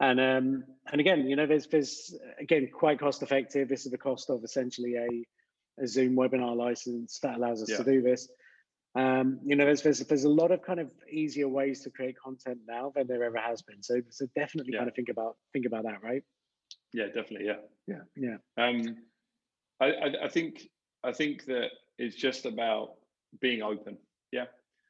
[0.00, 3.68] and um, and again, you know, there's there's again quite cost effective.
[3.68, 7.78] This is the cost of essentially a, a Zoom webinar license that allows us yeah.
[7.78, 8.28] to do this.
[8.96, 12.16] Um, you know, there's, there's there's a lot of kind of easier ways to create
[12.18, 13.82] content now than there ever has been.
[13.82, 14.80] So so definitely yeah.
[14.80, 16.24] kind of think about think about that, right?
[16.92, 17.46] Yeah, definitely.
[17.46, 18.64] Yeah, yeah, yeah.
[18.64, 18.96] Um,
[19.80, 20.70] I, I I think
[21.04, 21.68] I think that
[21.98, 22.94] it's just about
[23.40, 23.98] being open.
[24.32, 24.46] Yeah,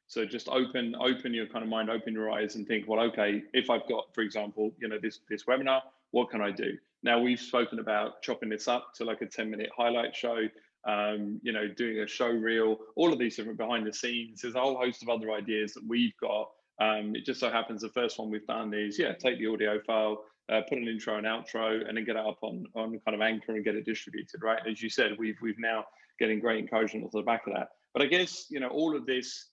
[0.08, 3.42] so just open, open your kind of mind, open your eyes, and think, well, okay,
[3.52, 5.80] if I've got, for example, you know, this this webinar,
[6.12, 6.78] what can I do?
[7.02, 10.48] Now we've spoken about chopping this up to like a 10 minute highlight show,
[10.86, 14.42] um, you know, doing a show reel, all of these different behind the scenes.
[14.42, 16.50] There's a whole host of other ideas that we've got.
[16.80, 19.80] Um, it just so happens the first one we've done is yeah, take the audio
[19.86, 23.14] file, uh, put an intro and outro, and then get it up on on kind
[23.14, 24.42] of anchor and get it distributed.
[24.42, 25.84] Right, as you said, we've we've now
[26.18, 27.68] getting great encouragement off the back of that.
[27.92, 29.50] But I guess you know all of this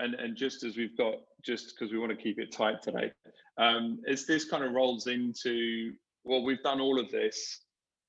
[0.00, 1.14] and and just as we've got
[1.44, 3.12] just because we want to keep it tight today
[3.58, 5.92] um as this kind of rolls into
[6.24, 7.60] well we've done all of this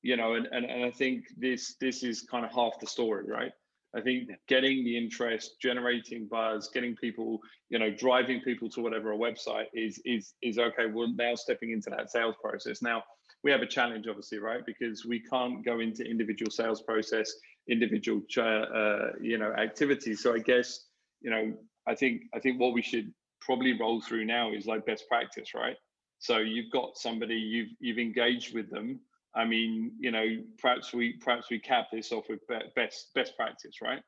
[0.02, 3.26] you know and, and and i think this this is kind of half the story
[3.28, 3.52] right?
[3.93, 7.39] I think getting the interest generating buzz getting people
[7.70, 11.72] you know driving people to whatever a website is is is okay we're now stepping
[11.72, 12.82] into that sales process.
[12.82, 13.04] Now
[13.43, 14.66] we have a challenge obviously right?
[14.66, 17.34] Because we can't go into individual sales process
[17.68, 20.24] individual uh, you know activities.
[20.24, 20.86] So i guess
[21.20, 21.54] you know
[21.88, 25.54] I think I think what we should probably roll through now is like best practice,
[25.56, 25.76] right?
[26.20, 28.99] So you've got somebody you've you've engaged with them.
[29.36, 30.26] I mean, you know,
[30.60, 32.40] perhaps we perhaps we cap this off with
[32.76, 34.02] best best practice, right?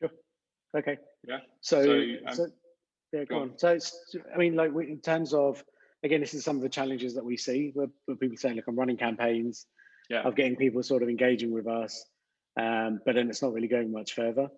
[0.00, 0.10] Sure.
[0.76, 0.98] Okay.
[1.26, 1.38] Yeah.
[1.60, 1.92] So, so,
[2.28, 2.46] um, so
[3.12, 3.42] yeah, go, on.
[3.42, 3.58] on.
[3.58, 5.64] So it's, I mean, like in terms of
[6.02, 8.66] again, this is some of the challenges that we see where, where people say, look,
[8.68, 9.66] I'm running campaigns
[10.10, 10.22] yeah.
[10.22, 12.04] of getting people sort of engaging with us,
[12.60, 14.48] um, but then it's not really going much further.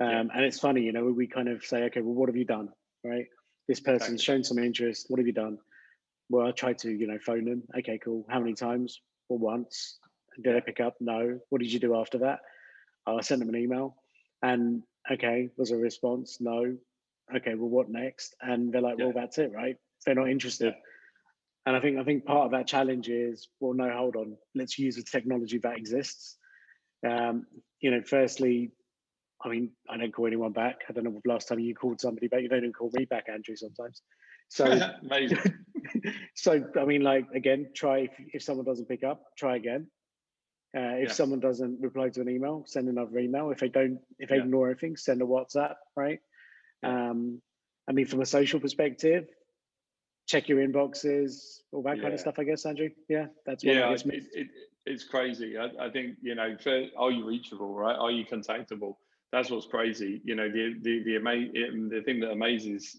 [0.00, 0.20] Um, yeah.
[0.34, 2.70] And it's funny, you know, we kind of say, okay, well, what have you done?
[3.04, 3.26] Right?
[3.68, 4.18] This person's exactly.
[4.18, 5.06] shown some interest.
[5.08, 5.58] What have you done?
[6.28, 7.62] Well, I tried to, you know, phone them.
[7.78, 8.24] Okay, cool.
[8.28, 9.00] How many times?
[9.30, 9.98] Well, once.
[10.42, 10.96] Did I pick up?
[11.00, 11.38] No.
[11.48, 12.40] What did you do after that?
[13.06, 13.96] Oh, I sent them an email.
[14.42, 16.38] And okay, was a response?
[16.40, 16.76] No.
[17.34, 18.34] Okay, well, what next?
[18.40, 19.06] And they're like, yeah.
[19.06, 19.76] well, that's it, right?
[20.04, 20.74] They're not interested.
[20.74, 20.80] Yeah.
[21.66, 24.36] And I think I think part of that challenge is, well, no, hold on.
[24.54, 26.36] Let's use the technology that exists.
[27.08, 27.46] Um,
[27.80, 28.72] you know, firstly,
[29.44, 30.80] I mean, I don't call anyone back.
[30.88, 32.42] I don't know the last time you called somebody back.
[32.42, 34.02] You don't even call me back, Andrew, sometimes.
[34.48, 34.64] So,
[36.34, 39.86] so I mean, like again, try if, if someone doesn't pick up, try again.
[40.76, 41.12] Uh, if yeah.
[41.14, 43.50] someone doesn't reply to an email, send another email.
[43.50, 44.42] If they don't, if they yeah.
[44.42, 46.20] ignore anything, send a WhatsApp, right?
[46.82, 47.10] Yeah.
[47.10, 47.42] Um,
[47.88, 49.26] I mean, from a social perspective,
[50.28, 52.38] check your inboxes, all that kind of stuff.
[52.38, 52.90] I guess, Andrew.
[53.08, 54.06] Yeah, that's what I yeah, guess.
[54.06, 54.48] it, it,
[54.86, 55.58] it's crazy.
[55.58, 57.96] I, I think you know, for, are you reachable, right?
[57.96, 58.94] Are you contactable?
[59.32, 60.20] That's what's crazy.
[60.24, 62.96] You know, the the the ama- the thing that amazes,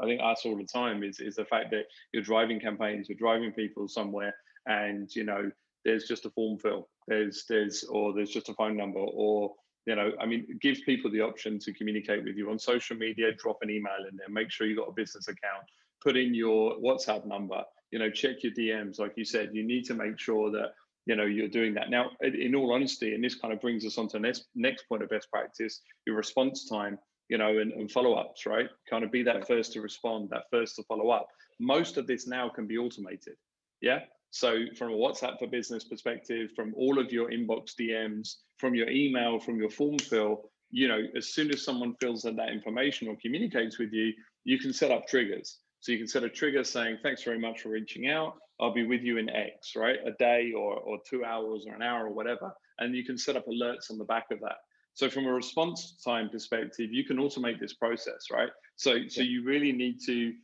[0.00, 3.18] I think us all the time is is the fact that you're driving campaigns, you're
[3.18, 4.34] driving people somewhere,
[4.66, 5.50] and you know,
[5.84, 9.54] there's just a form fill, there's there's or there's just a phone number, or
[9.86, 12.96] you know, I mean, it gives people the option to communicate with you on social
[12.96, 13.32] media.
[13.32, 14.28] Drop an email in there.
[14.28, 15.64] Make sure you got a business account.
[16.02, 17.62] Put in your WhatsApp number.
[17.90, 18.98] You know, check your DMs.
[18.98, 20.74] Like you said, you need to make sure that
[21.06, 23.96] you know you're doing that now in all honesty and this kind of brings us
[23.96, 26.98] on to next next point of best practice your response time
[27.28, 30.76] you know and, and follow-ups right kind of be that first to respond that first
[30.76, 31.28] to follow up
[31.60, 33.34] most of this now can be automated
[33.80, 34.00] yeah
[34.30, 38.88] so from a whatsapp for business perspective from all of your inbox dms from your
[38.88, 43.08] email from your form fill you know as soon as someone fills in that information
[43.08, 44.12] or communicates with you
[44.44, 47.62] you can set up triggers so you can set a trigger saying thanks very much
[47.62, 49.98] for reaching out I'll be with you in X, right?
[50.04, 52.52] A day or, or two hours or an hour or whatever.
[52.78, 54.56] And you can set up alerts on the back of that.
[54.98, 58.48] So from a response time perspective, you can automate this process, right?
[58.74, 60.34] So so you really need to,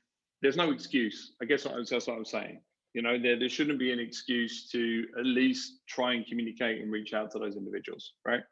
[0.42, 1.32] there's no excuse.
[1.42, 2.60] I guess that's what I'm saying.
[2.92, 6.92] You know, there, there shouldn't be an excuse to at least try and communicate and
[6.92, 8.42] reach out to those individuals, right?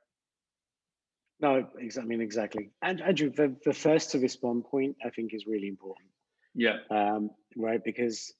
[1.38, 2.02] No, exactly.
[2.02, 2.70] I mean exactly.
[2.82, 6.08] And Andrew, the, the first to respond point I think is really important.
[6.56, 6.78] Yeah.
[6.90, 8.34] Um, right, because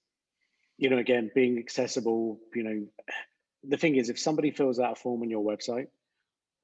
[0.79, 2.87] you know, again, being accessible, you know,
[3.63, 5.87] the thing is if somebody fills out a form on your website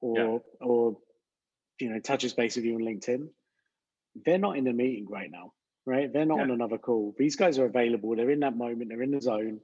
[0.01, 0.37] or Yeah.
[0.67, 0.97] or
[1.79, 3.29] you know, touches base with you on LinkedIn,
[4.25, 5.53] they're not in a meeting right now,
[5.85, 6.11] right?
[6.11, 6.43] They're not Yeah.
[6.43, 7.15] on another call.
[7.17, 9.61] These guys are available, they're in that moment, they're in the zone.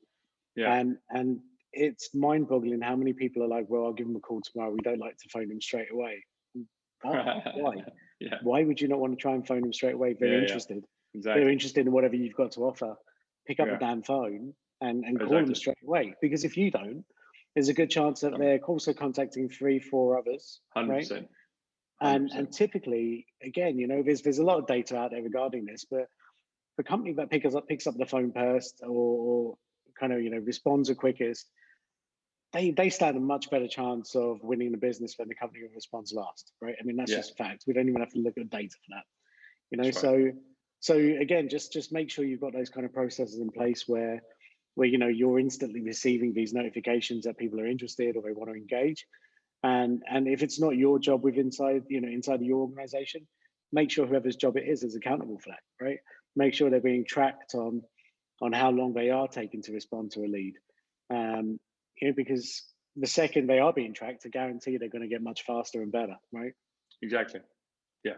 [0.56, 0.74] Yeah.
[0.74, 1.42] And and
[1.74, 4.72] it's mind-boggling how many people are like, well, I'll give them a call tomorrow.
[4.72, 6.24] We don't like to phone them straight away.
[7.04, 7.12] Oh,
[7.58, 7.84] why?
[8.22, 8.38] yeah.
[8.42, 10.14] Why would you not want to try and phone them straight away?
[10.14, 10.42] They're Yeah, yeah.
[10.44, 10.84] interested.
[11.14, 12.96] They're interested in whatever you've got to offer.
[13.46, 13.74] Pick up Yeah.
[13.74, 16.16] the damn phone and, and call them straight away.
[16.22, 17.06] Because if you don't,
[17.56, 20.60] there's a good chance that Um, they're also contacting three, four others.
[20.76, 21.28] Hundred right?
[22.02, 22.36] And 100%.
[22.38, 25.86] and typically, again, you know, there's there's a lot of data out there regarding this,
[25.90, 26.08] but
[26.78, 29.58] the company that picks up picks up the phone first or, or
[29.98, 31.50] kind of you know responds the quickest,
[32.52, 35.74] they they stand a much better chance of winning the business than the company who
[35.74, 36.76] responds last, right?
[36.78, 37.18] I mean, that's Yeah.
[37.20, 37.64] just fact.
[37.66, 39.06] We don't even have to look at data for that,
[39.72, 39.86] you know.
[39.86, 40.32] That's So
[40.82, 44.22] so again, just just make sure you've got those kind of processes in place where
[44.76, 48.50] where you know you're instantly receiving these notifications that people are interested or they want
[48.50, 49.06] to engage
[49.64, 53.28] and and if it's not your job with inside you know inside your organization
[53.72, 56.00] make sure whoever's job it is is accountable for that right
[56.36, 57.82] make sure they're being tracked on
[58.42, 60.54] on how long they are taking to respond to a lead
[61.10, 61.60] um
[62.02, 62.64] you know because
[62.98, 65.92] the second they are being tracked i guarantee they're going to get much faster and
[65.92, 66.54] better right
[67.02, 67.42] Exactly.
[68.04, 68.18] Yeah.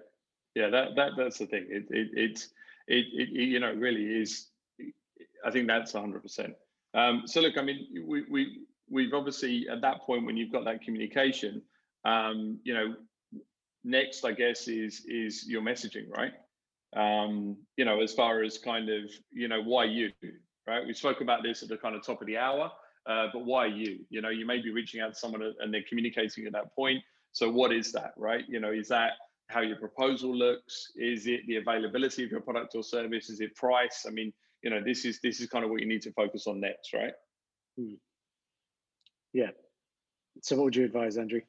[0.55, 0.69] Yeah.
[0.69, 1.67] That that that's the thing.
[1.69, 2.39] It it,
[2.87, 4.47] it, it you know it really is.
[5.45, 6.53] I think that's hundred percent.
[6.93, 8.59] Um, so look, I mean, we we
[8.89, 11.61] we've obviously at that point when you've got that communication,
[12.05, 12.95] um, you know,
[13.83, 16.33] next I guess is is your messaging, right?
[16.95, 20.11] Um, you know, as far as kind of you know why you,
[20.65, 20.85] right?
[20.85, 22.71] We spoke about this at the kind of top of the hour,
[23.07, 23.99] uh, but why you?
[24.09, 27.03] You know, you may be reaching out to someone and they're communicating at that point.
[27.31, 28.43] So what is that, right?
[28.47, 29.11] You know, is that
[29.49, 30.91] how your proposal looks?
[30.95, 33.29] Is it the availability of your product or service?
[33.29, 34.05] Is it price?
[34.07, 34.33] I mean,
[34.67, 36.93] you know, this is this is kind of what you need to focus on next,
[36.93, 37.13] right?
[37.79, 37.93] Hmm.
[39.31, 39.51] Yeah.
[40.41, 41.39] So what would you advise andrew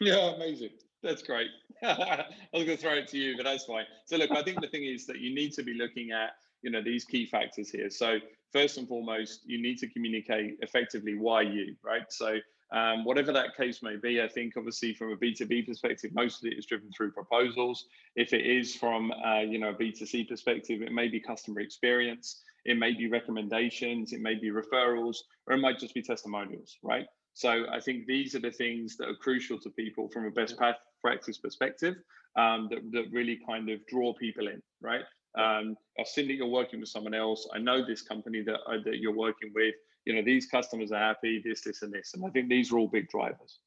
[0.00, 0.70] Yeah, amazing.
[1.02, 1.48] That's great.
[1.84, 3.84] I was going to throw it to you, but that's fine.
[4.06, 6.30] So look, I think the thing is that you need to be looking at,
[6.62, 7.90] you know, these key factors here.
[7.90, 8.20] So
[8.54, 12.06] first and foremost, you need to communicate effectively why you, right?
[12.08, 12.38] So
[12.72, 16.50] um, whatever that case may be, I think obviously from a B2B perspective, most of
[16.50, 17.86] it is driven through proposals.
[18.16, 22.42] If it is from, uh, you know, a B2C perspective, it may be customer experience,
[22.64, 27.06] it may be recommendations, it may be referrals, or it might just be testimonials, right?
[27.34, 30.56] So I think these are the things that are crucial to people from a best
[31.02, 31.94] practice perspective
[32.36, 35.02] um, that, that really kind of draw people in, right?
[35.38, 37.46] Um, I've seen that you're working with someone else.
[37.54, 39.74] I know this company that, uh, that you're working with.
[40.06, 42.12] You know, these customers are happy, this, this, and this.
[42.14, 43.58] And I think these are all big drivers.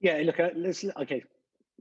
[0.00, 1.22] yeah look at let's okay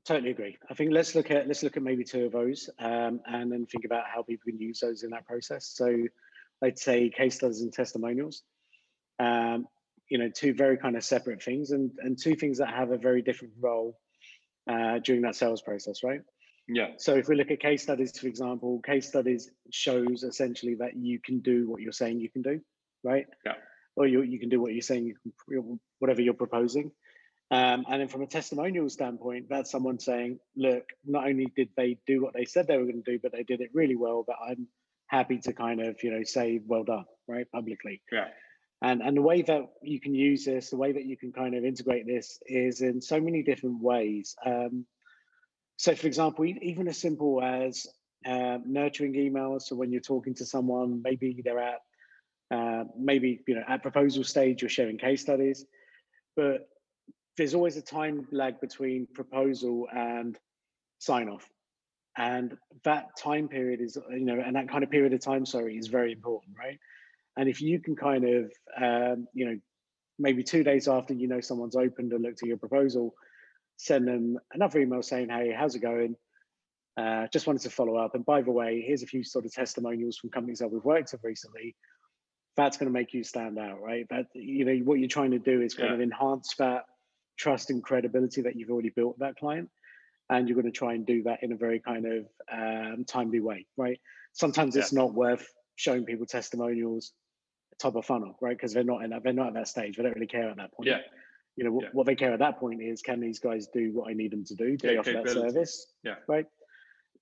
[0.06, 0.58] totally agree.
[0.70, 3.66] I think let's look at let's look at maybe two of those um, and then
[3.66, 5.68] think about how people can use those in that process.
[5.76, 6.08] So
[6.64, 8.44] i'd say case studies and testimonials
[9.20, 9.68] um,
[10.10, 12.98] you know two very kind of separate things and and two things that have a
[12.98, 13.98] very different role
[14.70, 16.22] uh, during that sales process right?
[16.70, 20.96] Yeah, so if we look at case studies for example case studies shows essentially that
[20.96, 22.62] you can do what you're saying you can do
[23.04, 23.54] right Yeah.
[23.96, 26.92] or you, you can do what you're saying you can whatever you're proposing
[27.52, 32.00] Um, and then from a testimonial standpoint, that's someone saying, look, not only did they
[32.08, 34.24] do what they said they were going to do, but they did it really well,
[34.26, 34.68] but I'm
[35.18, 38.02] happy to kind of, you know, say, well done, right, publicly.
[38.12, 38.30] Yeah.
[38.82, 41.54] And, and the way that you can use this, the way that you can kind
[41.54, 44.36] of integrate this is in so many different ways.
[44.44, 44.86] Um,
[45.78, 47.86] so, for example, even as simple as
[48.26, 49.64] uh, nurturing emails.
[49.64, 51.82] So when you're talking to someone, maybe they're at
[52.52, 55.66] uh, maybe you know at proposal stage, you're sharing case studies,
[56.36, 56.68] but
[57.38, 60.38] there's always a time lag between proposal and
[61.00, 61.48] sign off,
[62.18, 65.78] and that time period is you know and that kind of period of time, sorry,
[65.78, 66.80] is very important, right?
[67.36, 69.60] And if you can kind of um, you know
[70.20, 73.16] maybe two days after you know someone's opened and looked at your proposal,
[73.78, 76.16] send them another email saying, hey, how's it going?
[76.96, 78.16] Uh, just wanted to follow up.
[78.16, 81.12] And by the way, here's a few sort of testimonials from companies that we've worked
[81.12, 81.76] with recently.
[82.56, 84.06] That's going to make you stand out, right?
[84.10, 85.96] But you know what you're trying to do is kind yeah.
[85.96, 86.86] of enhance that
[87.38, 89.70] trust and credibility that you've already built with that client,
[90.30, 93.40] and you're going to try and do that in a very kind of um, timely
[93.40, 94.00] way, right?
[94.34, 94.82] Sometimes yeah.
[94.82, 97.14] it's not worth showing people testimonials
[97.80, 98.56] top of funnel, right?
[98.56, 99.98] Because they're not in that, they're not at that stage.
[99.98, 100.90] They don't really care at that point.
[100.90, 101.00] Yeah.
[101.56, 101.90] You know, yeah.
[101.94, 104.44] what they care at that point is can these guys do what I need them
[104.46, 104.78] to do?
[104.78, 105.88] Do they offer that service?
[106.04, 106.16] Yeah.
[106.28, 106.46] Right.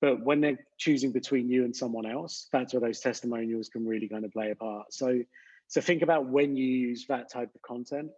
[0.01, 4.09] But when they're choosing between you and someone else, that's where those testimonials can really
[4.09, 4.91] kind of play a part.
[4.91, 5.21] So,
[5.67, 8.09] so think about when you use that type of content.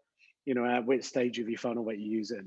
[0.46, 2.44] You know, at which stage of your funnel that you use it.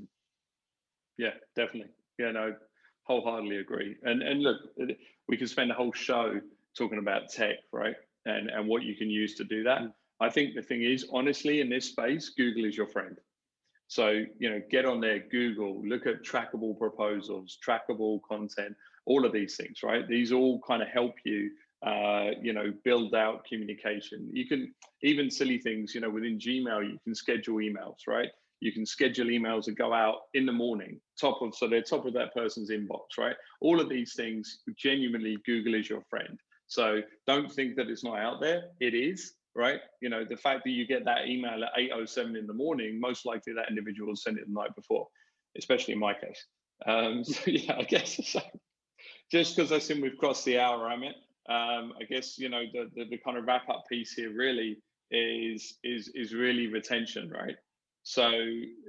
[1.17, 1.89] Yeah, definitely.
[2.19, 2.53] Yeah, no,
[3.03, 3.95] wholeheartedly agree.
[4.03, 4.57] And and look,
[5.27, 6.39] we can spend a whole show
[6.77, 7.95] talking about tech, right?
[8.25, 9.81] And and what you can use to do that.
[9.81, 9.93] Mm.
[10.19, 13.17] I think the thing is, honestly, in this space, Google is your friend.
[13.87, 18.75] So, you know, get on there, Google, look at trackable proposals, trackable content,
[19.07, 20.07] all of these things, right?
[20.07, 21.49] These all kind of help you,
[21.85, 24.29] uh, you know, build out communication.
[24.31, 28.29] You can even silly things, you know, within Gmail, you can schedule emails, right?
[28.59, 32.05] You can schedule emails that go out in the morning, top of so they're top
[32.05, 33.35] of that person's inbox, right?
[33.61, 36.37] All of these things, genuinely, Google is your friend.
[36.67, 38.63] So don't think that it's not out there.
[38.81, 39.79] It is, right?
[40.01, 43.25] You know, the fact that you get that email at 8.07 in the morning, most
[43.25, 45.07] likely that individual sent it the night before,
[45.57, 46.45] especially in my case.
[46.85, 48.41] Um, so yeah, I guess so
[49.31, 51.15] just because I think we've crossed the hour, Amit,
[51.49, 54.77] um, I guess you know the, the, the kind of wrap up piece here really
[55.11, 57.55] is is is really retention, right?
[58.03, 58.31] So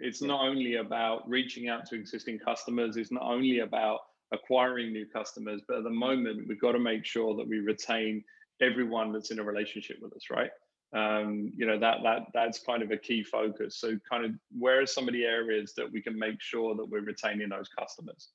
[0.01, 4.01] it's not only about reaching out to existing customers, it's not only about
[4.33, 8.23] acquiring new customers, but at the moment we've got to make sure that we retain
[8.61, 10.51] everyone that's in a relationship with us, right?
[10.95, 13.77] Um, you know that that that's kind of a key focus.
[13.77, 16.85] So kind of where are some of the areas that we can make sure that
[16.85, 18.31] we're retaining those customers?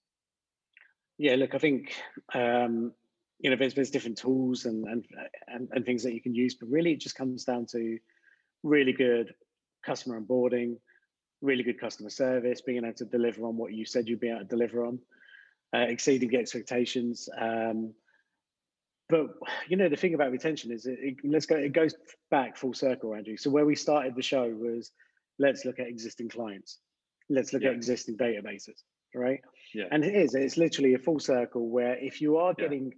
[1.18, 1.94] Yeah, look, I think
[2.34, 2.92] um,
[3.40, 5.06] you know there's there's different tools and, and
[5.48, 8.00] and and things that you can use, but really it just comes down to
[8.64, 9.34] really good
[9.86, 10.78] customer onboarding,
[11.42, 14.40] really good customer service, being able to deliver on what you said you'd be able
[14.40, 15.00] to deliver on,
[15.76, 17.30] uh, exceeding expectations.
[17.38, 17.94] Um,
[19.10, 19.28] but
[19.68, 21.94] you know the thing about retention is it, it, let's go it goes
[22.32, 24.92] back full circle andrew so where we started the show was
[25.40, 26.80] let's look at existing clients
[27.30, 27.70] let's look yeah.
[27.70, 28.84] at existing databases
[29.16, 29.42] right
[29.74, 29.86] yeah.
[29.92, 32.92] And it is, it's literally a full circle where if you are getting, yeah.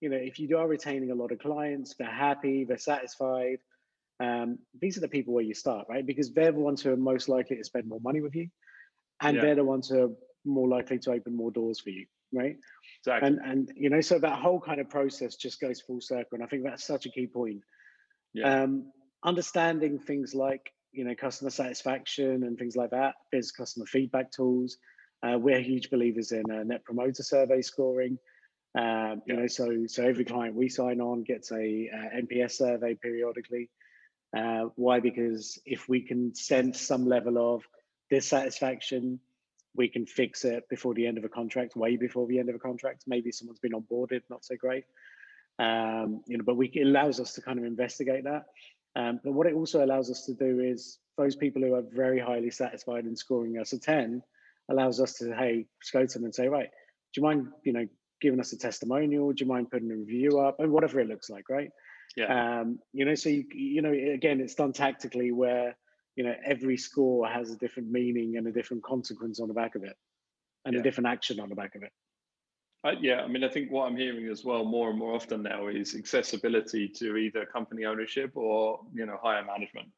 [0.00, 3.58] you know, if you are retaining a lot of clients, they're happy, they're satisfied,
[4.20, 6.06] um, these are the people where you start, right?
[6.06, 8.48] Because they're the ones who are most likely to spend more money with you.
[9.22, 9.42] And yeah.
[9.42, 10.10] they're the ones who are
[10.44, 12.56] more likely to open more doors for you, right?
[13.00, 13.28] Exactly.
[13.28, 16.32] And and you know, so that whole kind of process just goes full circle.
[16.32, 17.62] And I think that's such a key point.
[18.34, 18.62] Yeah.
[18.62, 18.90] Um,
[19.24, 23.14] understanding things like you know customer satisfaction and things like that.
[23.32, 24.76] There's customer feedback tools.
[25.22, 28.18] Uh, we're huge believers in uh, net promoter survey scoring.
[28.78, 32.94] Um, you know, so so every client we sign on gets a uh, NPS survey
[32.94, 33.68] periodically.
[34.36, 35.00] Uh, why?
[35.00, 37.64] Because if we can sense some level of
[38.10, 39.18] dissatisfaction,
[39.74, 42.54] we can fix it before the end of a contract, way before the end of
[42.54, 43.04] a contract.
[43.06, 44.84] Maybe someone's been onboarded, not so great.
[45.58, 48.46] Um, you know, but we it allows us to kind of investigate that.
[48.96, 52.18] Um, but what it also allows us to do is those people who are very
[52.18, 54.22] highly satisfied and scoring us a 10,
[54.70, 56.68] allows us to hey go to them and say right
[57.12, 57.86] do you mind you know
[58.20, 59.32] giving us a testimonial?
[59.32, 60.60] Do you mind putting a review up?
[60.60, 61.70] And whatever it looks like right?
[62.16, 62.60] Yeah.
[62.60, 65.76] Um you know so you you know again it's done tactically where
[66.16, 69.74] you know every score has a different meaning and a different consequence on the back
[69.74, 69.96] of it
[70.64, 70.80] and yeah.
[70.80, 71.92] a different action on the back of it.
[72.82, 75.42] Uh, yeah, I mean, I think what I'm hearing as well more and more often
[75.42, 79.88] now is accessibility to either company ownership or you know higher management,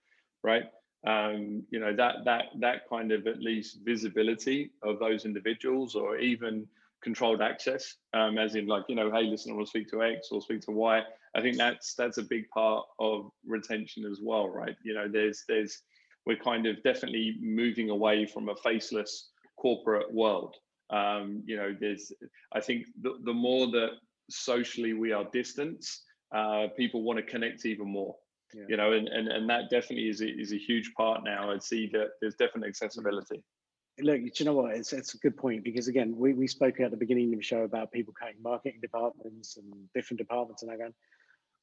[0.43, 0.65] right?
[1.07, 6.19] Um, you know that that that kind of at least visibility of those individuals or
[6.19, 6.67] even
[7.03, 10.03] controlled access um, as in like you know hey listen i want to speak to
[10.03, 11.03] x or speak to y
[11.35, 15.45] i think that's that's a big part of retention as well right you know there's
[15.49, 15.83] there's
[16.27, 20.57] we're kind of definitely moving away from a faceless corporate world.
[20.91, 22.13] Um, you know, there's
[22.53, 23.91] I think the, the more that
[24.31, 26.03] socially we are distanced,
[26.35, 28.15] uh, people want to connect even more.
[28.55, 28.65] Yeah.
[28.69, 31.51] You know, and, and and that definitely is a, is a huge part now.
[31.51, 33.37] I'd see that there's definitely accessibility.
[33.37, 34.05] Mm.
[34.05, 34.75] Look, you know what?
[34.75, 37.45] It's it's a good point because again, we, we spoke at the beginning of the
[37.45, 40.95] show about people cutting marketing departments and different departments and again,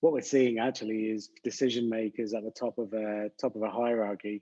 [0.02, 3.70] what we're seeing actually is decision makers at the top of a top of a
[3.70, 4.42] hierarchy,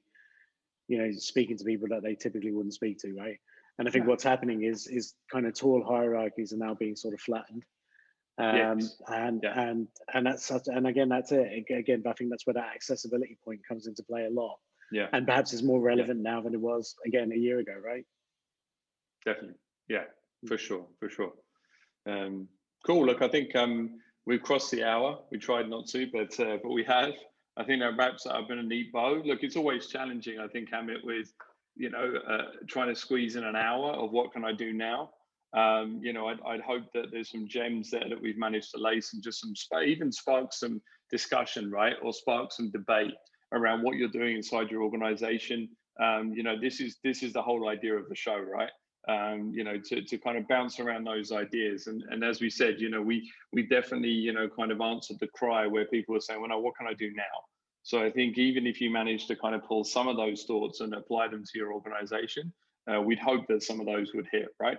[0.87, 3.39] you know, speaking to people that they typically wouldn't speak to, right?
[3.79, 4.09] And I think yeah.
[4.09, 7.63] what's happening is is kind of tall hierarchies are now being sort of flattened.
[8.39, 9.01] Um, yes.
[9.07, 9.59] and yeah.
[9.59, 11.65] and and that's such and again that's it.
[11.69, 14.57] Again I think that's where that accessibility point comes into play a lot.
[14.91, 15.07] Yeah.
[15.11, 16.31] And perhaps is more relevant yeah.
[16.31, 18.05] now than it was again a year ago right?
[19.25, 19.57] Definitely.
[19.87, 20.03] Yeah
[20.47, 21.33] for sure for sure.
[22.07, 22.47] Um
[22.85, 23.05] cool.
[23.05, 25.17] Look I think um we've crossed the hour.
[25.31, 27.13] We tried not to but uh, but we have.
[27.59, 29.23] I think that wraps up in a neat bow.
[29.25, 31.33] Look it's always challenging I think Amit with
[31.77, 35.11] you know, uh, trying to squeeze in an hour of what can I do now.
[35.53, 38.81] Um, you know, I'd, I'd, hope that there's some gems there that we've managed to
[38.81, 41.95] lace and just some, even spark some discussion, right?
[42.03, 43.13] Or spark some debate
[43.53, 45.69] around what you're doing inside your organization.
[46.01, 48.69] Um, you know, this is this is the whole idea of the show, right?
[49.07, 51.87] Um, you know, to, to kind of bounce around those ideas.
[51.87, 55.17] And, and as we said, you know, we we definitely, you know, kind of answered
[55.21, 57.23] the cry where people are saying, well, what can I do now?
[57.83, 60.81] So I think even if you manage to kind of pull some of those thoughts
[60.81, 62.51] and apply them to your organization,
[62.93, 64.77] uh, we'd hope that some of those would hit, right?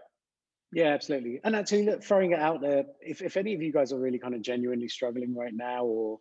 [0.72, 1.40] Yeah, absolutely.
[1.44, 4.18] And actually, look, throwing it out there, if, if any of you guys are really
[4.18, 6.20] kind of genuinely struggling right now or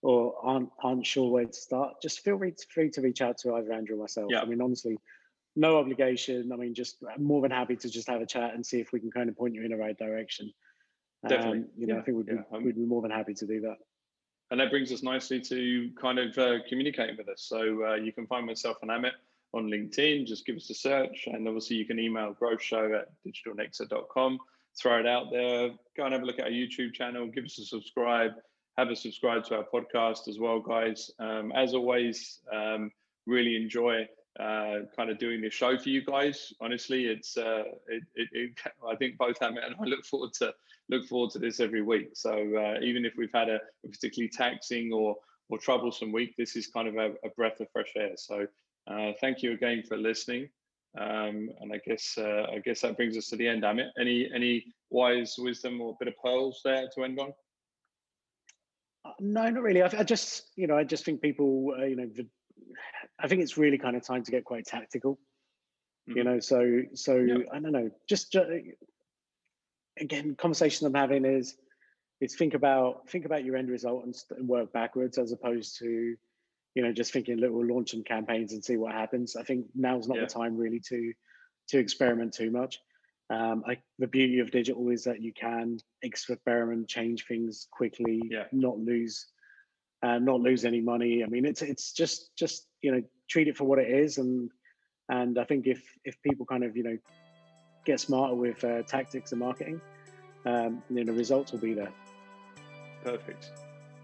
[0.00, 3.38] or aren't aren't sure where to start, just feel free to, free to reach out
[3.38, 4.28] to either Andrew or myself.
[4.30, 4.40] Yeah.
[4.40, 4.98] I mean, honestly,
[5.56, 6.50] no obligation.
[6.52, 9.00] I mean, just more than happy to just have a chat and see if we
[9.00, 10.52] can kind of point you in the right direction.
[11.26, 11.58] Definitely.
[11.58, 12.00] Um, you know, yeah.
[12.00, 12.58] I think we'd be, yeah.
[12.58, 13.76] we'd be more than happy to do that
[14.50, 17.42] and that brings us nicely to kind of uh, communicating with us.
[17.42, 19.12] So uh, you can find myself and Amit
[19.54, 20.26] on LinkedIn.
[20.26, 24.38] Just give us a search, and obviously you can email growthshow at digitalnexa.com.
[24.80, 25.70] Throw it out there.
[25.96, 27.26] Go and have a look at our YouTube channel.
[27.26, 28.32] Give us a subscribe.
[28.76, 31.10] Have a subscribe to our podcast as well, guys.
[31.18, 32.92] Um, as always, um,
[33.26, 34.06] really enjoy
[34.38, 36.52] uh, kind of doing this show for you guys.
[36.60, 38.50] Honestly, it's uh, it, it, it,
[38.88, 40.54] I think both Amit and I look forward to
[40.88, 42.10] look forward to this every week.
[42.14, 45.16] So uh, even if we've had a, a, particularly taxing or
[45.48, 48.12] or troublesome week, this is kind of a, a breath of fresh air.
[48.16, 48.46] So
[48.88, 50.48] uh, thank you again for listening.
[50.98, 53.62] Um, and I guess uh, I guess that brings us to the end.
[53.62, 57.32] Amit, any any wise wisdom or bit of pearls there to end on?
[59.04, 59.82] Uh, no, not really.
[59.82, 62.26] I, I just you know I just think people uh, you know the,
[63.20, 65.18] I think it's really kind of time to get quite tactical.
[66.08, 66.18] Mm-hmm.
[66.18, 67.14] You know, so so.
[67.52, 68.48] I don't know, just, just
[70.00, 71.56] again, conversation I'm having is
[72.20, 76.16] is think about think about your end result and, and work backwards as opposed to
[76.74, 79.36] you know just thinking little some campaigns and see what happens.
[79.36, 80.24] I think now's not yeah.
[80.24, 81.12] the time really to
[81.68, 82.78] to experiment too much.
[83.30, 88.44] Um, I, the beauty of digital is that you can experiment, change things quickly, yeah.
[88.52, 89.26] not lose
[90.02, 91.24] uh, not lose any money.
[91.24, 94.50] I mean, it's it's just just you know treat it for what it is, and
[95.08, 96.98] and I think if if people kind of you know
[97.84, 99.80] get smarter with uh, tactics and marketing,
[100.46, 101.92] um, you know, results will be there.
[103.02, 103.50] Perfect.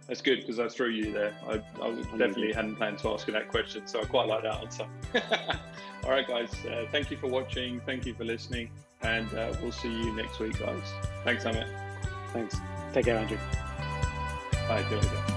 [0.07, 1.35] That's good because I threw you there.
[1.47, 4.61] I, I definitely hadn't planned to ask you that question, so I quite like that
[4.61, 4.87] answer.
[6.05, 6.53] All right, guys.
[6.67, 7.81] Uh, thank you for watching.
[7.81, 8.71] Thank you for listening,
[9.01, 10.93] and uh, we'll see you next week, guys.
[11.25, 11.69] Thanks, Amit.
[12.33, 12.57] Thanks.
[12.93, 13.39] Take care, Andrew.
[14.69, 14.85] Bye.
[14.89, 15.34] See you later.